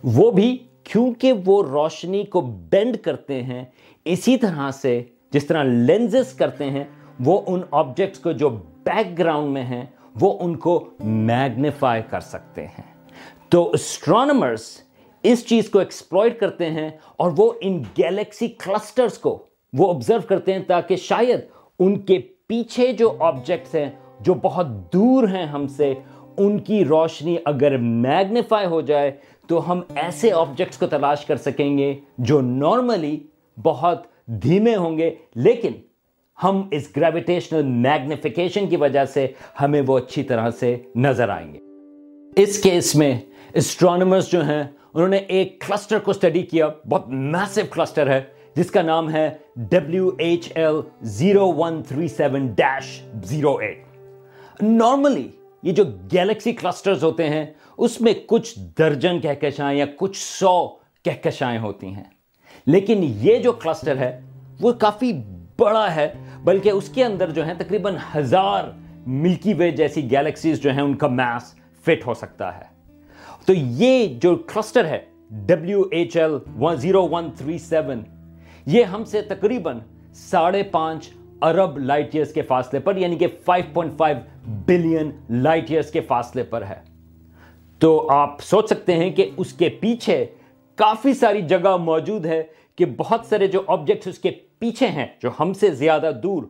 وہ 0.02 0.30
بھی 0.30 0.56
کیونکہ 0.84 1.32
وہ 1.46 1.62
روشنی 1.62 2.24
کو 2.24 2.40
بینڈ 2.70 2.96
کرتے 2.96 3.42
ہیں، 3.42 3.64
اسی 4.04 4.36
طرح 4.36 4.70
سے 4.70 5.02
جس 5.30 5.46
طرح 5.46 5.62
لینزز 5.62 6.32
کرتے 6.32 6.70
ہیں، 6.70 6.84
وہ 7.24 7.40
ان 7.46 7.60
آبجیکٹس 7.70 8.18
کو 8.18 8.32
جو 8.32 8.48
بیک 8.84 9.18
گراؤنڈ 9.18 9.52
میں 9.52 9.64
ہیں، 9.64 9.84
وہ 10.20 10.38
ان 10.40 10.56
کو 10.56 10.90
میگنیفائی 11.00 12.02
کر 12.10 12.20
سکتے 12.20 12.66
ہیں۔ 12.66 12.89
تو 13.50 13.70
اسٹرانومرز 13.70 14.60
اس 15.22 15.46
چیز 15.46 15.70
کو 15.70 15.78
ایکسپلوئٹ 15.78 16.38
کرتے 16.38 16.70
ہیں 16.70 16.90
اور 17.16 17.30
وہ 17.36 17.52
ان 17.60 17.82
گیلیکسی 17.98 18.48
کلسٹرز 18.48 19.18
کو 19.18 19.46
وہ 19.72 19.94
آبزرو 19.94 20.18
کرتے 20.28 20.52
ہیں 20.52 20.62
تاکہ 20.66 20.96
شاید 20.96 21.40
ان 21.78 21.98
کے 22.00 22.18
پیچھے 22.46 22.92
جو 22.92 23.16
آبجیکٹس 23.18 23.74
ہیں، 23.74 23.90
جو 24.20 24.34
بہت 24.34 24.92
دور 24.92 25.28
ہیں 25.28 25.46
ہم 25.46 25.66
سے، 25.66 25.94
ان 26.38 26.58
کی 26.58 26.84
روشنی 26.84 27.36
اگر 27.44 27.76
میگنیفائی 27.76 28.66
ہو 28.66 28.80
جائے 28.80 29.12
تو 29.46 29.72
ہم 29.72 29.80
ایسے 29.94 30.32
آبجیکٹس 30.32 30.78
کو 30.78 30.86
تلاش 30.86 31.24
کر 31.24 31.36
سکیں 31.36 31.78
گے 31.78 31.94
جو 32.18 32.40
نارملی 32.40 33.20
بہت 33.62 34.02
دھیمے 34.26 34.76
ہوں 34.76 34.98
گے۔ 34.98 35.14
لیکن 35.34 35.72
ہم 36.44 36.68
اس 36.70 36.88
گریویٹیشنل 36.96 37.62
میگنیفیکیشن 37.62 38.66
کی 38.66 38.76
وجہ 38.76 39.04
سے 39.04 39.26
ہمیں 39.60 39.82
وہ 39.86 39.98
اچھی 39.98 40.22
طرح 40.22 40.50
سے 40.50 40.76
نظر 40.96 41.28
آئیں 41.28 41.54
گے۔ 41.54 41.58
اس 42.42 42.62
کیس 42.62 42.96
میں 42.96 43.20
اسٹرانومرز 43.54 44.28
جو 44.28 44.44
ہیں، 44.44 44.64
انہوں 44.94 45.08
نے 45.08 45.16
ایک 45.16 45.64
کلسٹر 45.66 45.98
کو 45.98 46.10
اسٹڈی 46.10 46.42
کیا، 46.42 46.68
بہت 46.88 47.08
میسو 47.08 47.60
کلسٹر 47.70 48.10
ہے، 48.10 48.20
جس 48.56 48.70
کا 48.70 48.82
نام 48.82 49.10
ہے 49.10 49.30
W 49.56 50.10
H 50.18 50.52
L 50.54 50.80
zero 51.00 51.52
one 51.52 51.82
three 51.82 52.08
seven 52.08 52.46
dash 52.46 53.02
zero 53.24 53.56
eight 53.56 53.84
normally 54.62 55.28
یہ 55.62 55.72
جو 55.72 55.84
گیلیکسی 56.12 56.52
کلسٹرز 56.52 57.04
ہوتے 57.04 57.28
ہیں، 57.28 57.46
اس 57.78 58.00
میں 58.00 58.12
کچھ 58.26 58.58
درجن 58.78 59.20
کہکشائیں 59.20 59.78
یا 59.78 59.84
کچھ 59.96 60.16
سو 60.18 60.68
کہکشائیں 61.04 61.58
ہوتی 61.58 61.86
ہیں۔ 61.86 62.04
لیکن 62.66 63.00
یہ 63.02 63.38
جو 63.38 63.52
کلسٹر 63.52 63.96
ہے، 63.96 64.20
وہ 64.60 64.72
کافی 64.72 65.12
بڑا 65.58 65.94
ہے، 65.94 66.14
بلکہ 66.44 66.70
اس 66.70 66.88
کے 66.88 67.04
اندر 67.04 67.30
جو 67.30 67.46
ہے 67.46 67.54
تقریباً 67.58 67.96
ہزار 68.16 68.64
ملکی 69.06 69.54
وے 69.54 69.70
جیسی 69.70 70.10
گیلیکسیز 70.10 70.60
جو 70.60 70.70
ہیں، 70.70 70.82
ان 70.82 70.94
کا 70.94 71.08
میس 71.08 71.54
فٹ 71.84 72.06
ہو 72.06 72.14
سکتا 72.14 72.58
ہے۔ 72.58 72.79
تو 73.46 73.52
یہ 73.54 74.06
جو 74.20 74.36
کلسٹر 74.36 74.84
ہے 74.84 74.98
W 75.30 75.82
H 75.90 76.16
L 76.16 76.36
zero 76.78 77.08
one 77.08 77.30
three 77.30 77.58
seven 77.58 78.02
یہ 78.66 78.84
ہم 78.84 79.04
سے 79.04 79.22
تقریباً 79.22 79.78
ساڑھے 80.14 80.62
پانچ 80.62 81.08
ارب 81.42 81.78
لائٹ 81.78 82.14
ایئرس 82.14 82.32
کے 82.32 82.42
فاصلے 82.42 82.80
پر 82.80 82.96
یعنی 82.96 83.16
کہ 83.16 83.26
5.5 83.44 84.16
بلین 84.66 85.10
لائٹ 85.30 85.70
ایئرس 85.70 85.90
کے 85.90 86.00
فاصلے 86.00 86.42
پر 86.42 86.62
ہے۔ 86.62 86.80
تو 87.78 88.10
آپ 88.10 88.40
سوچ 88.40 88.66
سکتے 88.66 88.94
ہیں 88.94 89.10
کہ 89.10 89.30
اس 89.36 89.52
کے 89.52 89.68
پیچھے 89.68 90.24
کافی 90.78 91.14
ساری 91.14 91.42
جگہ 91.42 91.76
موجود 91.76 92.26
ہے 92.26 92.42
کہ 92.76 92.86
بہت 92.86 93.26
سارے 93.28 93.46
جو 93.46 93.62
آبجیکٹس 93.66 94.06
اس 94.06 94.18
کے 94.18 94.30
پیچھے 94.58 94.86
ہیں، 94.86 95.06
جو 95.22 95.30
ہم 95.40 95.52
سے 95.52 95.70
زیادہ 95.70 96.10
دور، 96.22 96.42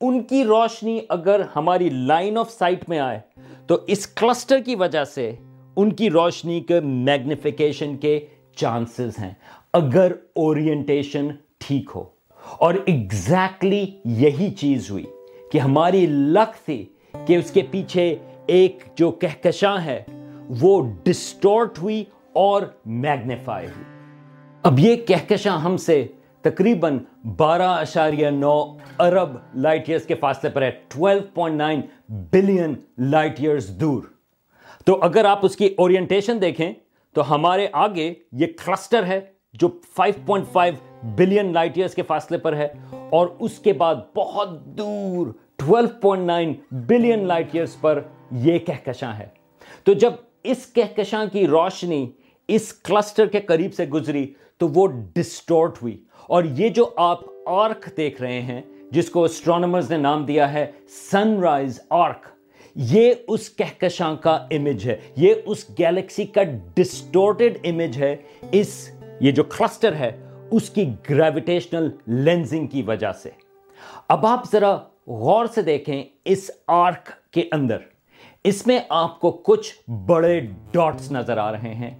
ان 0.00 0.22
کی 0.22 0.44
روشنی 0.44 0.98
اگر 1.08 1.40
ہماری 1.56 1.88
لائن 1.90 2.38
آف 2.38 2.50
سائٹ 2.50 2.88
میں 2.88 2.98
آئے، 2.98 3.20
تو 3.66 3.78
اس 3.86 4.06
کلسٹر 4.06 4.60
کی 4.60 4.74
وجہ 4.74 5.04
سے 5.04 5.34
ان 5.76 5.92
کی 5.92 6.10
روشنی 6.10 6.60
کے 6.60 6.80
میگنیفیکیشن 6.80 7.96
کے 7.96 8.26
چانسز 8.56 9.18
ہیں۔ 9.18 9.34
اگر 9.72 10.12
اورینٹیشن 10.34 11.28
ٹھیک 11.58 11.90
ہو۔ 11.94 12.04
اور 12.58 12.74
ایگزیکٹلی 12.84 13.86
یہی 14.04 14.50
چیز 14.50 14.90
ہوئی 14.90 15.04
کہ 15.52 15.58
ہماری 15.58 16.06
لک 16.06 16.64
تھی 16.64 16.86
کہ 17.26 17.36
اس 17.36 17.50
کے 17.50 17.62
پیچھے 17.70 18.16
ایک 18.46 18.82
جو 18.96 19.10
کہکشاں 19.10 19.78
ہے، 19.84 20.02
وہ 20.60 20.92
ڈسٹورٹ 21.02 21.78
ہوئی 21.78 22.04
اور 22.32 22.62
میگنیفائی 22.86 23.66
ہوئی۔ 23.66 23.84
اب 24.62 24.78
یہ 24.78 24.96
کہکشاں 24.96 25.58
ہم 25.58 25.76
سے 25.76 26.06
تقریباً 26.42 26.98
بارہ 27.36 27.68
اشاریہ 27.68 28.28
نو 28.28 28.76
ارب 28.98 29.36
لائٹ 29.54 29.88
ایئرس 29.88 30.06
کے 30.06 30.14
فاصلے 30.14 30.50
پر 30.50 30.62
ہے۔ 30.62 30.70
Twelve 30.88 31.20
point 31.34 31.56
nine 31.56 31.80
billion 32.08 32.74
light 32.98 33.40
years 33.40 33.80
دور۔ 33.80 34.15
تو 34.86 34.98
اگر 35.02 35.24
آپ 35.24 35.38
اس 35.42 35.56
کی 35.56 35.74
اورینٹیشن 35.78 36.40
دیکھیں، 36.40 36.72
تو 37.12 37.34
ہمارے 37.34 37.68
آگے 37.72 38.14
یہ 38.32 38.46
کلسٹر 38.64 39.04
ہے 39.04 39.20
جو 39.52 39.68
5.5 39.68 40.74
بلین 41.02 41.52
لائٹ 41.52 41.76
ایئرس 41.76 41.94
کے 41.94 42.02
فاصلے 42.02 42.38
پر 42.38 42.56
ہے 42.56 42.68
اور 43.10 43.26
اس 43.38 43.58
کے 43.58 43.72
بعد 43.72 43.94
بہت 44.16 44.64
دور 44.64 45.26
12.9 45.62 46.52
بلین 46.70 47.26
لائٹ 47.26 47.48
ایئرس 47.52 47.80
پر 47.80 48.02
یہ 48.30 48.58
کہکشاں 48.58 49.14
ہے۔ 49.14 49.26
تو 49.84 49.92
جب 49.92 50.12
اس 50.44 50.66
کہکشاں 50.66 51.26
کی 51.32 51.46
روشنی 51.46 52.10
اس 52.48 52.72
کلسٹر 52.72 53.26
کے 53.26 53.40
قریب 53.40 53.74
سے 53.74 53.88
گزری، 53.88 54.34
تو 54.58 54.68
وہ 54.68 54.86
ڈسٹورٹ 54.86 55.82
ہوئی۔ 55.82 56.04
اور 56.26 56.44
یہ 56.44 56.68
جو 56.68 56.90
آپ 56.96 57.20
آرک 57.46 57.96
دیکھ 57.96 58.22
رہے 58.22 58.40
ہیں، 58.42 58.62
جس 58.90 59.10
کو 59.10 59.24
اسٹرانومرز 59.24 59.90
نے 59.90 59.96
نام 59.96 60.24
دیا 60.24 60.52
ہے 60.52 60.66
سن 61.10 61.38
رائز 61.38 61.80
آرک 61.90 62.35
یہ 62.78 63.12
اس 63.28 63.50
کہکشاں 63.50 64.16
کا 64.16 64.46
امیج 64.50 64.90
ہے، 64.90 64.96
یہ 65.16 65.34
اس 65.46 65.66
گیلیکسی 65.78 66.24
کا 66.24 66.42
ڈسٹورٹڈ 66.74 67.58
امیج 67.64 68.02
ہے۔ 68.02 68.16
اس، 68.52 68.90
یہ 69.20 69.30
جو 69.30 69.44
کلسٹر 69.44 69.94
ہے، 69.94 70.12
اس 70.50 70.70
کی 70.70 70.90
گریویٹیشنل 71.10 71.90
لینزنگ 72.06 72.66
کی 72.66 72.82
وجہ 72.82 73.12
سے۔ 73.12 73.30
اب 74.08 74.26
آپ 74.26 74.42
ذرا 74.52 74.74
غور 75.06 75.46
سے 75.46 75.62
دیکھیں 75.62 76.02
اس 76.24 76.50
آرک 76.66 77.32
کے 77.32 77.42
اندر۔ 77.52 77.78
اس 78.44 78.66
میں 78.66 78.78
آپ 78.88 79.20
کو 79.20 79.30
کچھ 79.30 79.90
بڑے 79.90 80.40
ڈاٹس 80.72 81.12
نظر 81.12 81.38
آ 81.38 81.52
رہے 81.52 81.74
ہیں۔ 81.74 81.90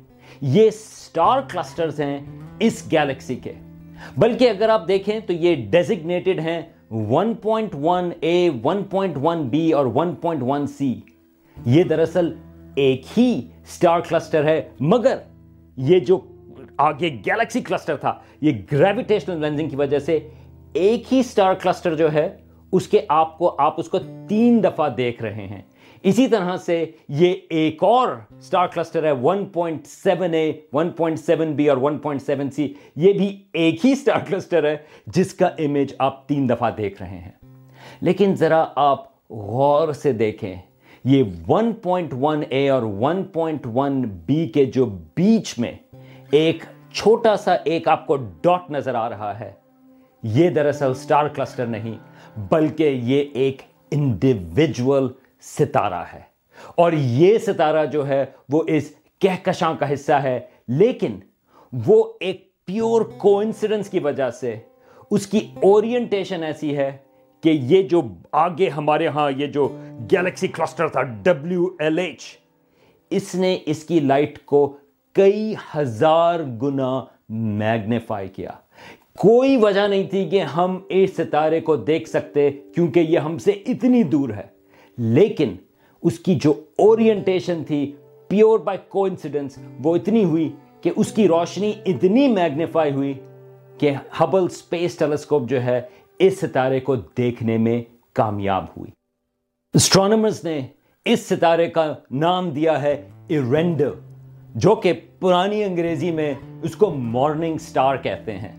یہ 0.40 0.70
سٹار 0.70 1.40
کلسٹرز 1.40 2.00
ہیں 2.00 2.18
اس 2.60 2.92
گیلیکسی 2.92 3.34
کے۔ 3.34 3.52
بلکہ 4.16 4.50
اگر 4.50 4.68
آپ 4.68 4.88
دیکھیں 4.88 5.20
تو 5.20 5.32
یہ 5.32 5.54
ڈیزگنیٹڈ 5.54 6.40
ہیں 6.40 6.62
1.1 6.90 8.10
اے 8.20 8.48
1.1 8.64 9.42
بی 9.50 9.72
اور 9.72 9.86
1.1 9.86 10.66
سی 10.66 10.94
یہ 11.56 11.84
دراصل 11.84 12.32
ایک 12.74 13.04
ہی 13.18 13.48
سٹار 13.68 14.00
کلسٹر 14.00 14.44
ہے، 14.44 14.60
مگر 14.80 15.16
یہ 15.76 15.98
جو 15.98 16.18
آگے 16.76 17.08
گیلیکسی 17.26 17.60
کلسٹر 17.60 17.96
تھا، 17.96 18.12
یہ 18.40 18.52
گریویٹیشنل 18.72 19.40
لینزنگ 19.40 19.68
کی 19.68 19.76
وجہ 19.76 19.98
سے 19.98 20.18
ایک 20.72 21.12
ہی 21.12 21.22
سٹار 21.22 21.54
کلسٹر 21.54 21.94
جو 21.94 22.12
ہے، 22.12 22.28
اس 22.72 22.88
کے 22.88 23.00
آپ 23.08 23.38
کو، 23.38 23.54
آپ 23.58 23.80
اس 23.80 23.88
کو 23.88 23.98
تین 24.28 24.62
دفعہ 24.64 24.88
دیکھ 24.88 25.22
رہے 25.22 25.46
ہیں۔ 25.46 25.62
اسی 26.04 26.26
طرح 26.28 26.56
سے 26.56 26.84
یہ 27.08 27.34
ایک 27.48 27.82
اور 27.84 28.08
سٹار 28.40 28.66
کلسٹر 28.66 29.04
ہے 29.04 29.10
1.7 29.10 30.34
اے 30.34 30.52
1.7 30.74 31.46
بی 31.46 31.68
اور 31.68 31.78
1.7 31.78 32.50
سی 32.56 32.74
یہ 32.96 33.12
بھی 33.12 33.42
ایک 33.52 33.86
ہی 33.86 33.94
سٹار 33.94 34.20
کلسٹر 34.28 34.64
ہے 34.64 34.76
جس 35.06 35.34
کا 35.34 35.46
امیج 35.46 35.94
آپ 35.98 36.28
تین 36.28 36.48
دفعہ 36.48 36.70
دیکھ 36.70 37.02
رہے 37.02 37.18
ہیں۔ 37.18 37.30
لیکن 38.00 38.34
ذرا 38.34 38.64
آپ 38.76 39.04
غور 39.30 39.92
سے 39.92 40.12
دیکھیں، 40.12 40.56
یہ 41.04 41.22
1.1 41.48 42.42
اے 42.48 42.68
اور 42.68 42.82
1.1 42.82 44.04
بی 44.26 44.48
کے 44.48 44.64
جو 44.64 44.86
بیچ 45.14 45.58
میں 45.58 45.72
ایک 46.30 46.64
چھوٹا 46.92 47.36
سا 47.36 47.52
ایک 47.54 47.88
آپ 47.88 48.06
کو 48.06 48.16
ڈاٹ 48.16 48.70
نظر 48.70 48.94
آ 48.94 49.08
رہا 49.08 49.38
ہے، 49.40 49.52
یہ 50.22 50.50
دراصل 50.50 50.94
سٹار 50.94 51.28
کلسٹر 51.28 51.66
نہیں، 51.66 51.98
بلکہ 52.50 53.00
یہ 53.02 53.24
ایک 53.32 53.62
انڈیویجول 53.90 55.08
ستارہ 55.46 56.04
ہے۔ 56.14 56.20
اور 56.74 56.92
یہ 56.92 57.38
ستارہ 57.38 57.86
جو 57.86 58.08
ہے 58.08 58.24
وہ 58.48 58.62
اس 58.66 58.94
کہکشاں 59.18 59.74
کا 59.74 59.92
حصہ 59.92 60.12
ہے، 60.12 60.40
لیکن 60.68 61.16
وہ 61.86 62.12
ایک 62.20 62.64
پیور 62.64 63.02
کوئنسیڈنس 63.02 63.88
کی 63.88 63.98
وجہ 63.98 64.30
سے 64.30 64.56
اس 65.10 65.26
کی 65.26 65.48
اورینٹیشن 65.62 66.42
ایسی 66.42 66.76
ہے 66.76 66.96
کہ 67.42 67.48
یہ 67.48 67.82
جو 67.82 68.02
آگے 68.32 68.68
ہمارے 68.68 69.06
ہاں 69.06 69.30
یہ 69.36 69.46
جو 69.46 69.68
گیلیکسی 70.12 70.48
کلسٹر 70.48 70.88
تھا 70.88 71.02
ڈبلیو 71.02 71.66
ایل 71.78 71.98
ایچ 71.98 72.22
اس 73.10 73.34
نے 73.34 73.58
اس 73.66 73.84
کی 73.84 74.00
لائٹ 74.00 74.44
کو 74.44 74.76
کئی 75.12 75.54
ہزار 75.76 76.40
گنا 76.62 77.04
میگنیفائی 77.28 78.28
کیا۔ 78.28 78.50
کوئی 79.16 79.56
وجہ 79.56 79.88
نہیں 79.88 80.04
تھی 80.04 80.28
کہ 80.28 80.40
ہم 80.40 80.78
اس 80.88 81.16
ستارے 81.16 81.60
کو 81.60 81.76
دیکھ 81.76 82.08
سکتے 82.08 82.50
کیونکہ 82.50 83.00
یہ 83.00 83.18
ہم 83.18 83.38
سے 83.38 83.50
اتنی 83.50 84.02
دور 84.02 84.28
ہے۔ 84.28 84.55
لیکن 84.98 85.56
اس 86.02 86.18
کی 86.18 86.34
جو 86.34 86.54
اورینٹیشن 86.78 87.62
تھی 87.66 87.92
پیور 88.28 88.58
بائی 88.58 88.78
کوئنسیڈنس 88.88 89.58
وہ 89.82 89.96
اتنی 89.96 90.24
ہوئی 90.24 90.52
کہ 90.80 90.90
اس 90.96 91.12
کی 91.12 91.28
روشنی 91.28 91.72
اتنی 91.86 92.28
میگنیفائی 92.28 92.92
ہوئی 92.92 93.14
کہ 93.78 93.90
ہبل 94.20 94.48
سپیس 94.48 94.96
ٹیلیسکوپ 94.96 95.48
جو 95.48 95.62
ہے، 95.62 95.80
اس 96.18 96.40
ستارے 96.40 96.80
کو 96.80 96.96
دیکھنے 96.96 97.56
میں 97.56 97.82
کامیاب 98.12 98.64
ہوئی۔ 98.64 98.90
اسٹرانومرز 99.74 100.44
نے 100.44 100.60
اس 101.04 101.20
ستارے 101.20 101.66
کا 101.66 101.94
نام 102.10 102.50
دیا 102.50 102.82
ہے 102.82 103.08
ایرینڈر 103.28 103.90
جو 104.54 104.74
کہ 104.74 104.92
پرانی 105.20 105.64
انگریزی 105.64 106.10
میں 106.10 106.34
اس 106.62 106.76
کو 106.76 106.90
مارننگ 106.90 107.58
سٹار 107.58 107.96
کہتے 107.96 108.38
ہیں۔ 108.38 108.52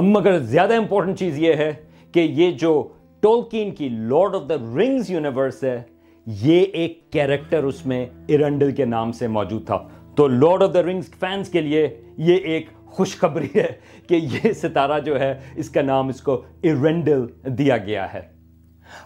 مگر 0.00 0.38
زیادہ 0.38 0.76
امپورٹنٹ 0.76 1.18
چیز 1.18 1.38
یہ 1.38 1.54
ہے 1.54 1.72
کہ 2.12 2.20
یہ 2.20 2.50
جو 2.50 2.88
ٹولکین 3.20 3.74
کی 3.74 3.88
Lord 3.88 4.34
of 4.34 4.48
the 4.48 4.54
Rings 4.54 5.10
universe 5.10 5.64
ہے، 5.64 5.82
یہ 6.26 6.60
ایک 6.60 7.12
کیریکٹر 7.12 7.64
اس 7.64 7.86
میں 7.86 8.06
ایرنڈل 8.26 8.72
کے 8.72 8.84
نام 8.84 9.12
سے 9.12 9.28
موجود 9.28 9.66
تھا۔ 9.66 9.88
تو 10.16 10.28
Lord 10.28 10.62
of 10.62 10.74
the 10.74 10.82
Rings 10.82 11.10
fans 11.20 11.48
کے 11.48 11.60
لیے 11.60 12.00
یہ 12.16 12.36
ایک 12.36 12.66
خوشخبری 12.86 13.48
ہے 13.54 13.72
کہ 14.08 14.14
یہ 14.14 14.52
ستارہ 14.52 15.00
جو 15.00 15.20
ہے، 15.20 15.40
اس 15.56 15.70
کا 15.70 15.82
نام 15.82 16.08
اس 16.08 16.20
کو 16.20 16.42
ایرنڈل 16.62 17.26
دیا 17.44 17.76
گیا 17.76 18.12
ہے۔ 18.12 18.20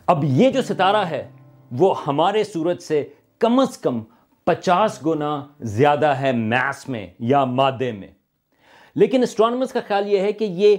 اب 0.07 0.25
یہ 0.25 0.51
جو 0.51 0.62
ستارہ 0.62 1.05
ہے، 1.11 1.29
وہ 1.72 1.94
ہمارے 2.07 2.44
سورج 2.44 2.83
سے 2.83 3.09
کم 3.38 3.59
از 3.59 3.79
کم 3.79 4.01
پچاس 4.44 5.07
گنا 5.07 5.46
زیادہ 5.61 6.07
ہے 6.07 6.33
میس 6.33 6.88
میں 6.88 7.07
یا 7.18 7.44
مادے 7.44 7.92
میں۔ 7.92 8.09
لیکن 8.94 9.22
اسٹرانومرز 9.22 9.72
کا 9.72 9.81
خیال 9.87 10.12
یہ 10.12 10.18
ہے 10.18 10.33
کہ 10.33 10.44
یہ 10.44 10.77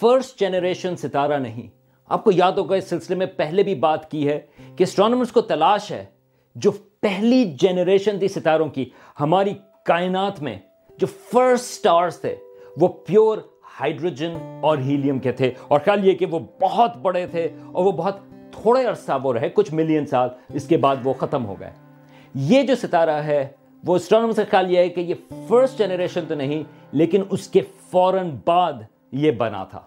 فرسٹ 0.00 0.40
جنریشن 0.40 0.96
ستارہ 0.96 1.38
نہیں۔ 1.38 1.77
آپ 2.08 2.24
کو 2.24 2.30
یاد 2.34 2.52
ہوگا 2.52 2.76
اس 2.76 2.84
سلسلے 2.84 3.16
میں 3.16 3.26
پہلے 3.26 3.62
بھی 3.62 3.74
بات 3.74 4.10
کی 4.10 4.28
ہے 4.28 4.40
کہ 4.76 4.82
اسٹرانومرز 4.82 5.32
کو 5.32 5.40
تلاش 5.40 5.92
ہے 5.92 6.04
جو 6.54 6.70
پہلی 7.00 7.44
جنریشن 7.44 8.18
تھی 8.18 8.28
ستاروں 8.28 8.68
کی، 8.68 8.90
ہماری 9.20 9.54
کائنات 9.84 10.42
میں 10.42 10.58
جو 10.98 11.06
فرسٹ 11.06 11.64
سٹارز 11.64 12.20
تھے، 12.20 12.36
وہ 12.76 12.88
پیور 12.88 13.38
ہائیڈروجن 13.80 14.60
اور 14.62 14.78
ہیلیم 14.78 15.18
کے 15.18 15.32
تھے۔ 15.32 15.52
اور 15.68 15.80
خیال 15.84 16.06
یہ 16.06 16.12
کہ 16.12 16.26
وہ 16.26 16.38
بہت 16.60 16.96
بڑے 16.96 17.26
تھے 17.26 17.48
اور 17.72 17.84
وہ 17.84 17.92
بہت 17.92 18.16
تھوڑے 18.52 18.84
عرصہ 18.84 19.12
وہ 19.22 19.32
رہے، 19.32 19.48
کچھ 19.48 19.74
ملین 19.74 20.06
سال، 20.06 20.28
اس 20.54 20.68
کے 20.68 20.76
بعد 20.76 20.96
وہ 21.04 21.12
ختم 21.12 21.46
ہو 21.46 21.54
گئے۔ 21.60 21.70
یہ 22.34 22.62
جو 22.62 22.74
ستارہ 22.76 23.22
ہے، 23.22 23.48
وہ 23.84 23.96
اسٹرانومرز 23.96 24.36
کا 24.36 24.42
خیال 24.50 24.70
یہ 24.70 24.78
ہے 24.78 24.88
کہ 24.88 25.00
یہ 25.00 25.14
فرسٹ 25.48 25.78
جنریشن 25.78 26.20
تو 26.28 26.34
نہیں، 26.34 26.62
لیکن 26.92 27.22
اس 27.30 27.48
کے 27.48 27.60
فوراً 27.90 28.30
بعد 28.46 28.72
یہ 29.12 29.30
بنا 29.30 29.64
تھا۔ 29.64 29.80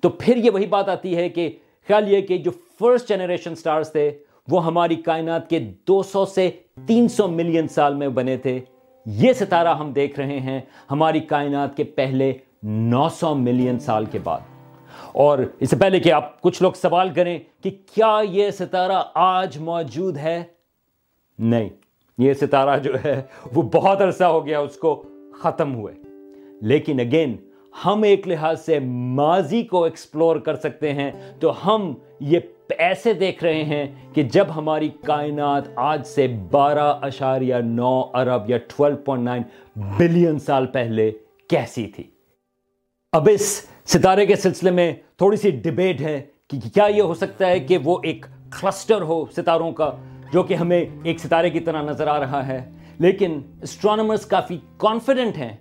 تو 0.00 0.08
پھر 0.08 0.36
یہ 0.36 0.50
وہی 0.50 0.66
بات 0.66 0.88
آتی 0.88 1.16
ہے 1.16 1.28
کہ 1.28 1.50
خیال 1.88 2.12
یہ 2.12 2.20
کہ 2.20 2.38
جو 2.38 2.50
فرسٹ 2.50 3.08
جنریشن 3.08 3.54
سٹارز 3.54 3.92
تھے، 3.92 4.18
وہ 4.48 4.66
ہماری 4.66 4.94
کائنات 4.94 5.50
کے 5.50 5.58
دو 5.58 6.02
سو 6.02 6.26
سے 6.26 6.50
تین 6.86 7.08
سو 7.08 7.28
ملین 7.28 7.68
سال 7.68 7.94
میں 7.94 8.08
بنے 8.08 8.36
تھے۔ 8.36 8.60
یہ 9.06 9.32
ستارہ 9.32 9.68
ہم 9.68 9.92
دیکھ 9.92 10.20
رہے 10.20 10.40
ہیں 10.40 10.60
ہماری 10.90 11.20
کائنات 11.20 11.76
کے 11.76 11.84
پہلے 11.84 12.32
نو 12.62 13.08
سو 13.08 13.34
ملین 13.34 13.78
سال 13.78 14.04
کے 14.04 14.18
بعد۔ 14.24 14.40
اور 15.12 15.38
اس 15.60 15.70
سے 15.70 15.76
پہلے 15.76 16.00
کہ 16.00 16.12
آپ 16.12 16.40
کچھ 16.40 16.62
لوگ 16.62 16.72
سوال 16.72 17.08
کریں 17.14 17.38
کہ 17.62 17.70
کیا 17.70 18.20
یہ 18.30 18.50
ستارہ 18.50 19.02
آج 19.14 19.58
موجود 19.58 20.16
ہے؟ 20.16 20.44
نہیں، 21.38 21.68
یہ 22.18 22.32
ستارہ 22.32 22.78
جو 22.78 22.94
ہے، 23.04 23.22
وہ 23.54 23.62
بہت 23.62 24.02
عرصہ 24.02 24.24
ہو 24.24 24.46
گیا، 24.46 24.60
اس 24.60 24.76
کو 24.76 25.04
ختم 25.38 25.74
ہوئے۔ 25.74 25.94
لیکن 26.62 27.00
اگین 27.00 27.36
ہم 27.84 28.02
ایک 28.02 28.28
لحاظ 28.28 28.64
سے 28.64 28.78
ماضی 28.78 29.62
کو 29.62 29.84
ایکسپلور 29.84 30.36
کر 30.36 30.56
سکتے 30.56 30.92
ہیں، 30.92 31.10
تو 31.40 31.52
ہم 31.66 31.94
یہ 32.20 32.38
ایسے 32.78 33.12
دیکھ 33.12 33.44
رہے 33.44 33.62
ہیں 33.64 33.86
کہ 34.14 34.22
جب 34.22 34.44
ہماری 34.56 34.88
کائنات 35.04 35.68
آج 35.76 36.06
سے 36.06 36.26
بارہ 36.50 36.94
اشاریہ 37.02 37.54
نو 37.54 38.02
ارب 38.14 38.50
یا 38.50 38.58
ٹویلو 38.58 38.96
پوائنٹ 38.96 39.24
نائن 39.24 39.42
بلین 39.98 40.38
سال 40.38 40.66
پہلے 40.66 41.10
کیسی 41.48 41.86
تھی؟ 41.86 42.04
اب 43.12 43.28
اس 43.32 43.66
ستارے 43.86 44.26
کے 44.26 44.36
سلسلے 44.36 44.70
میں 44.70 44.92
تھوڑی 45.16 45.36
سی 45.36 45.50
ڈبیٹ 45.50 46.00
ہے 46.00 46.20
کہ 46.48 46.58
کیا 46.74 46.84
یہ 46.84 47.02
ہو 47.02 47.14
سکتا 47.14 47.46
ہے 47.46 47.60
کہ 47.60 47.78
وہ 47.84 47.98
ایک 48.02 48.26
کلسٹر 48.60 49.02
ہو 49.02 49.24
ستاروں 49.36 49.72
کا، 49.72 49.90
جو 50.32 50.42
کہ 50.42 50.54
ہمیں 50.54 50.84
ایک 51.02 51.20
ستارے 51.20 51.50
کی 51.50 51.60
طرح 51.60 51.82
نظر 51.82 52.06
آ 52.06 52.20
رہا 52.20 52.46
ہے۔ 52.46 52.70
لیکن 52.98 53.40
اسٹرانومرس 53.62 54.26
کافی 54.26 54.58
کانفیڈنٹ 54.76 55.38
ہیں 55.38 55.56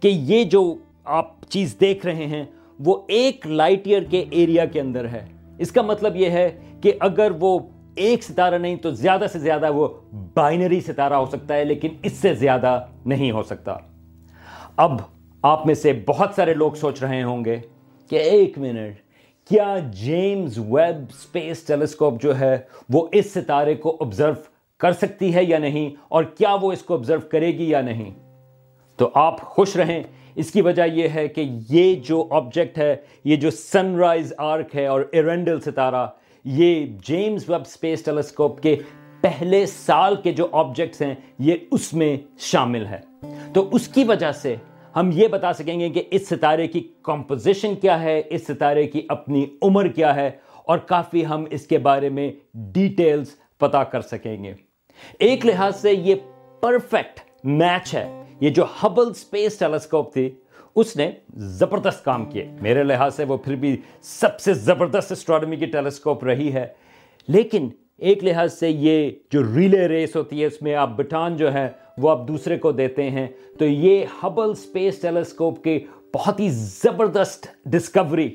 کہ 0.00 0.08
یہ 0.08 0.44
جو 0.44 0.74
آپ 1.06 1.50
چیز 1.50 1.76
دیکھ 1.80 2.06
رہے 2.06 2.26
ہیں، 2.26 2.44
وہ 2.78 3.02
ایک 3.08 3.46
لائٹ 3.46 3.86
ایئر 3.86 4.02
کے 4.02 4.24
ایریا 4.30 4.64
کے 4.64 4.80
اندر 4.80 5.08
ہے۔ 5.08 5.26
اس 5.58 5.72
کا 5.72 5.82
مطلب 5.82 6.16
یہ 6.16 6.30
ہے 6.30 6.60
کہ 6.80 6.92
اگر 7.00 7.32
وہ 7.40 7.58
ایک 7.94 8.22
ستارہ 8.22 8.58
نہیں 8.58 8.76
تو 8.76 8.90
زیادہ 8.90 9.24
سے 9.32 9.38
زیادہ 9.38 9.72
وہ 9.72 9.88
بائنری 10.34 10.80
ستارہ 10.80 11.14
ہو 11.14 11.26
سکتا 11.26 11.54
ہے، 11.54 11.64
لیکن 11.64 11.88
اس 12.02 12.12
سے 12.12 12.34
زیادہ 12.34 12.84
نہیں 13.06 13.30
ہو 13.30 13.42
سکتا۔ 13.42 13.76
اب 14.76 14.92
آپ 15.42 15.66
میں 15.66 15.74
سے 15.74 15.92
بہت 16.06 16.30
سارے 16.36 16.54
لوگ 16.54 16.72
سوچ 16.72 17.02
رہے 17.02 17.22
ہوں 17.22 17.44
گے 17.44 17.60
کہ 18.10 18.16
ایک 18.16 18.58
منٹ، 18.58 18.94
کیا 19.48 19.78
جیمز 19.92 20.58
ویب 20.58 21.04
اسپیس 21.08 21.62
ٹیلیسکوپ 21.62 22.22
جو 22.22 22.38
ہے 22.38 22.58
وہ 22.88 23.06
اس 23.12 23.32
ستارے 23.34 23.74
کو 23.74 23.96
آبزرو 24.00 24.32
کر 24.78 24.92
سکتی 24.92 25.34
ہے 25.34 25.44
یا 25.44 25.58
نہیں؟ 25.58 25.90
اور 26.08 26.24
کیا 26.24 26.54
وہ 26.54 26.72
اس 26.72 26.82
کو 26.82 26.94
آبزرو 26.94 27.20
کرے 27.20 27.58
گی 27.58 27.70
یا 27.70 27.80
نہیں؟ 27.80 28.10
تو 28.96 29.10
آپ 29.14 29.40
خوش 29.40 29.76
رہیں 29.76 30.02
اس 30.36 30.50
کی 30.50 30.60
وجہ 30.60 30.82
یہ 30.82 31.08
ہے 31.08 31.28
کہ 31.28 31.44
یہ 31.70 31.94
جو 31.94 32.28
آبجیکٹ 32.30 32.78
ہے، 32.78 32.96
یہ 33.24 33.36
جو 33.36 33.50
سن 33.50 33.94
رائز 33.94 34.32
آرک 34.38 34.76
ہے 34.76 34.86
اور 34.86 35.00
ایرنڈل 35.12 35.60
ستارہ، 35.60 36.06
یہ 36.44 36.86
جیمز 37.04 37.50
ویب 37.50 37.60
اسپیس 37.60 38.04
ٹیلیسکوپ 38.04 38.60
کے 38.60 38.76
پہلے 39.20 39.66
سال 39.66 40.16
کے 40.16 40.32
جو 40.32 40.46
آبجیکٹس 40.52 41.02
ہیں، 41.02 41.14
یہ 41.38 41.54
اس 41.70 41.94
میں 41.94 42.16
شامل 42.38 42.86
ہے۔ 42.86 42.98
تو 43.54 43.68
اس 43.72 43.88
کی 43.88 44.04
وجہ 44.04 44.32
سے 44.32 44.56
ہم 44.96 45.10
یہ 45.12 45.28
بتا 45.28 45.52
سکیں 45.52 45.80
گے 45.80 45.88
کہ 45.88 46.02
اس 46.10 46.28
ستارے 46.28 46.68
کی 46.68 46.88
کمپوزیشن 47.02 47.74
کیا 47.74 48.02
ہے، 48.02 48.22
اس 48.30 48.46
ستارے 48.46 48.86
کی 48.86 49.02
اپنی 49.08 49.46
عمر 49.62 49.88
کیا 49.88 50.14
ہے 50.14 50.30
اور 50.64 50.78
کافی 50.78 51.26
ہم 51.26 51.44
اس 51.50 51.66
کے 51.66 51.78
بارے 51.78 52.08
میں 52.08 52.32
ڈیٹیلز 52.54 53.30
پتا 53.58 53.84
کر 53.84 54.00
سکیں 54.00 54.44
گے۔ 54.44 54.52
ایک 55.18 55.46
لحاظ 55.46 55.80
سے 55.80 55.92
یہ 55.92 56.14
پرفیکٹ 56.60 57.20
میچ 57.44 57.94
ہے۔ 57.94 58.15
یہ 58.40 58.50
جو 58.50 58.64
ہبل 58.82 59.14
سپیس 59.14 59.58
ٹیلیسکوپ 59.58 60.12
تھی، 60.12 60.30
اس 60.76 60.96
نے 60.96 61.10
زبردست 61.36 62.04
کام 62.04 62.24
کیے۔ 62.24 62.48
میرے 62.60 62.82
لحاظ 62.82 63.14
سے 63.14 63.24
وہ 63.24 63.36
پھر 63.36 63.54
بھی 63.54 63.76
سب 64.02 64.40
سے 64.40 64.54
زبردست 64.54 65.12
اسٹرانومی 65.12 65.56
کی 65.56 65.66
ٹیلیسکوپ 65.66 66.24
رہی 66.24 66.52
ہے۔ 66.52 66.66
لیکن 67.28 67.68
ایک 67.98 68.24
لحاظ 68.24 68.58
سے 68.58 68.70
یہ 68.70 69.10
جو 69.30 69.42
ریلے 69.56 69.88
ریس 69.88 70.16
ہوتی 70.16 70.40
ہے، 70.40 70.46
اس 70.46 70.62
میں 70.62 70.74
آپ 70.74 70.96
بٹان 70.96 71.36
جو 71.36 71.52
ہے 71.52 71.68
وہ 71.98 72.10
آپ 72.10 72.28
دوسرے 72.28 72.58
کو 72.58 72.72
دیتے 72.72 73.10
ہیں۔ 73.10 73.26
تو 73.58 73.64
یہ 73.64 74.04
ہبل 74.22 74.54
سپیس 74.54 74.98
ٹیلیسکوپ 74.98 75.64
کی 75.64 75.78
بہت 76.14 76.40
ہی 76.40 76.48
زبردست 76.50 77.46
ڈسکوری 77.66 78.34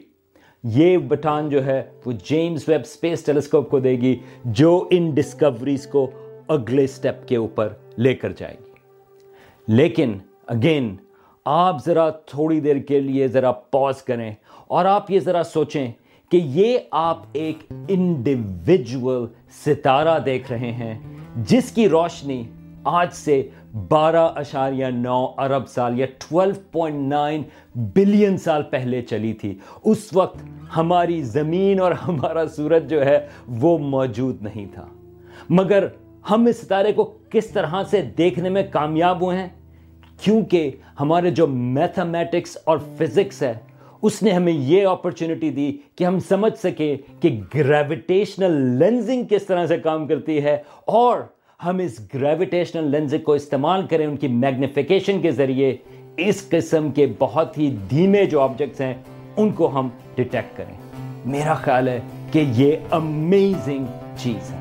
یہ 0.64 0.98
بٹان 0.98 1.50
جو 1.50 1.66
ہے، 1.66 1.84
وہ 2.06 2.12
جیمز 2.24 2.64
ویب 2.68 2.86
سپیس 2.86 3.24
ٹیلیسکوپ 3.24 3.70
کو 3.70 3.80
دے 3.80 3.92
گی، 3.92 4.20
جو 4.46 4.88
ان 4.92 5.12
ڈسکوریز 5.12 5.88
کو 5.88 6.12
اگلے 6.48 6.88
سٹیپ 6.88 7.28
کے 7.28 7.36
اوپر 7.36 7.70
لے 7.98 8.16
کر 8.16 8.32
جائے 8.38 8.56
گی۔ 8.66 8.71
لیکن 9.68 10.14
اگین 10.48 10.96
آپ 11.46 11.86
ذرا 11.86 12.10
تھوڑی 12.10 12.60
دیر 12.60 12.78
کے 12.78 13.00
لیے 13.00 13.28
ذرا 13.28 13.52
پاز 13.52 14.02
کریں 14.02 14.34
اور 14.68 14.86
آپ 14.86 15.12
یہ 15.12 15.20
ذرا 15.20 15.44
سوچیں 15.44 15.92
کہ 16.32 16.40
یہ 16.44 16.78
آپ 16.92 17.18
ایک 17.34 17.58
انڈیویجول 17.88 19.28
ستارہ 19.66 20.20
دیکھ 20.20 20.52
رہے 20.52 20.72
ہیں 20.72 21.00
جس 21.36 21.72
کی 21.72 21.90
روشنی 21.90 22.44
آج 22.84 23.14
سے 23.14 23.50
بارہ 23.88 24.30
اشاریہ 24.36 24.86
نو 24.86 25.28
ارب 25.38 25.68
سال 25.68 26.00
یا 26.00 26.06
ٹویلو 26.06 26.54
پوائنٹ 26.72 27.10
نائن 27.10 27.44
بلین 27.76 28.38
سال 28.38 28.64
پہلے 28.64 29.02
چلی 29.02 29.34
تھی۔ 29.34 29.60
اس 29.84 30.10
وقت 30.14 30.38
ہماری 30.78 31.24
زمین 31.24 31.80
اور 31.80 31.92
ہمارا 31.92 32.48
سورج 32.48 32.90
جو 32.90 33.06
ہے 33.06 33.28
وہ 33.48 33.78
موجود 33.78 34.42
نہیں 34.42 34.66
تھا۔ 34.74 34.88
مگر 35.50 35.88
ہم 36.30 36.46
اس 36.46 36.62
ستارے 36.62 36.94
کو 36.94 37.14
کس 37.30 37.48
طرح 37.48 37.84
سے 37.90 38.02
دیکھنے 38.02 38.50
میں 38.50 38.64
کامیاب 38.72 39.22
ہوئے 39.22 39.38
ہیں؟ 39.38 39.48
کیونکہ 40.22 40.72
ہمارے 41.00 41.32
جو 41.32 41.48
میتھمیٹکس 41.48 42.58
اور 42.64 42.78
فزکس 42.98 43.44
ہے، 43.44 43.54
اس 44.02 44.24
نے 44.24 44.32
ہمیں 44.32 44.54
یہ 44.54 44.88
اپرچونٹی 44.88 45.50
دی 45.50 45.78
کہ 45.96 46.04
ہم 46.04 46.20
سمجھ 46.20 46.58
سکیں 46.58 47.22
کہ 47.22 47.42
گریویٹیشنل 47.56 48.52
لینزنگ 48.52 49.24
کس 49.30 49.46
طرح 49.46 49.66
سے 49.66 49.78
کام 49.78 50.08
کرتی 50.08 50.44
ہے 50.44 50.58
اور 50.86 51.20
ہم 51.66 51.78
اس 51.78 52.02
گریویٹیشنل 52.14 52.92
لینزنگ 52.92 53.20
کو 53.20 53.34
استعمال 53.34 53.88
کریں 53.88 54.08
ان 54.08 54.18
کی 54.18 54.28
میگنیفیکیشن 54.28 55.22
کے 55.22 55.32
ذریعے۔ 55.32 55.76
اس 56.18 56.50
قسم 56.50 56.92
کے 56.92 57.08
بہت 57.20 57.58
ہی 57.58 57.76
دھیمے 57.90 58.26
جو 58.26 58.42
آبجیکٹس 58.42 58.82
ہیں، 58.82 58.94
ان 59.38 59.50
کو 59.50 59.80
ہم 59.80 59.90
ڈیٹیکٹ 60.16 60.58
کریں۔ 60.58 60.76
میرا 61.26 61.54
خیال 61.54 61.88
ہے 61.88 62.00
کہ 62.32 62.44
یہ 62.48 62.72
امیزنگ 62.92 63.86
چیز 64.18 64.52
ہے۔ 64.52 64.61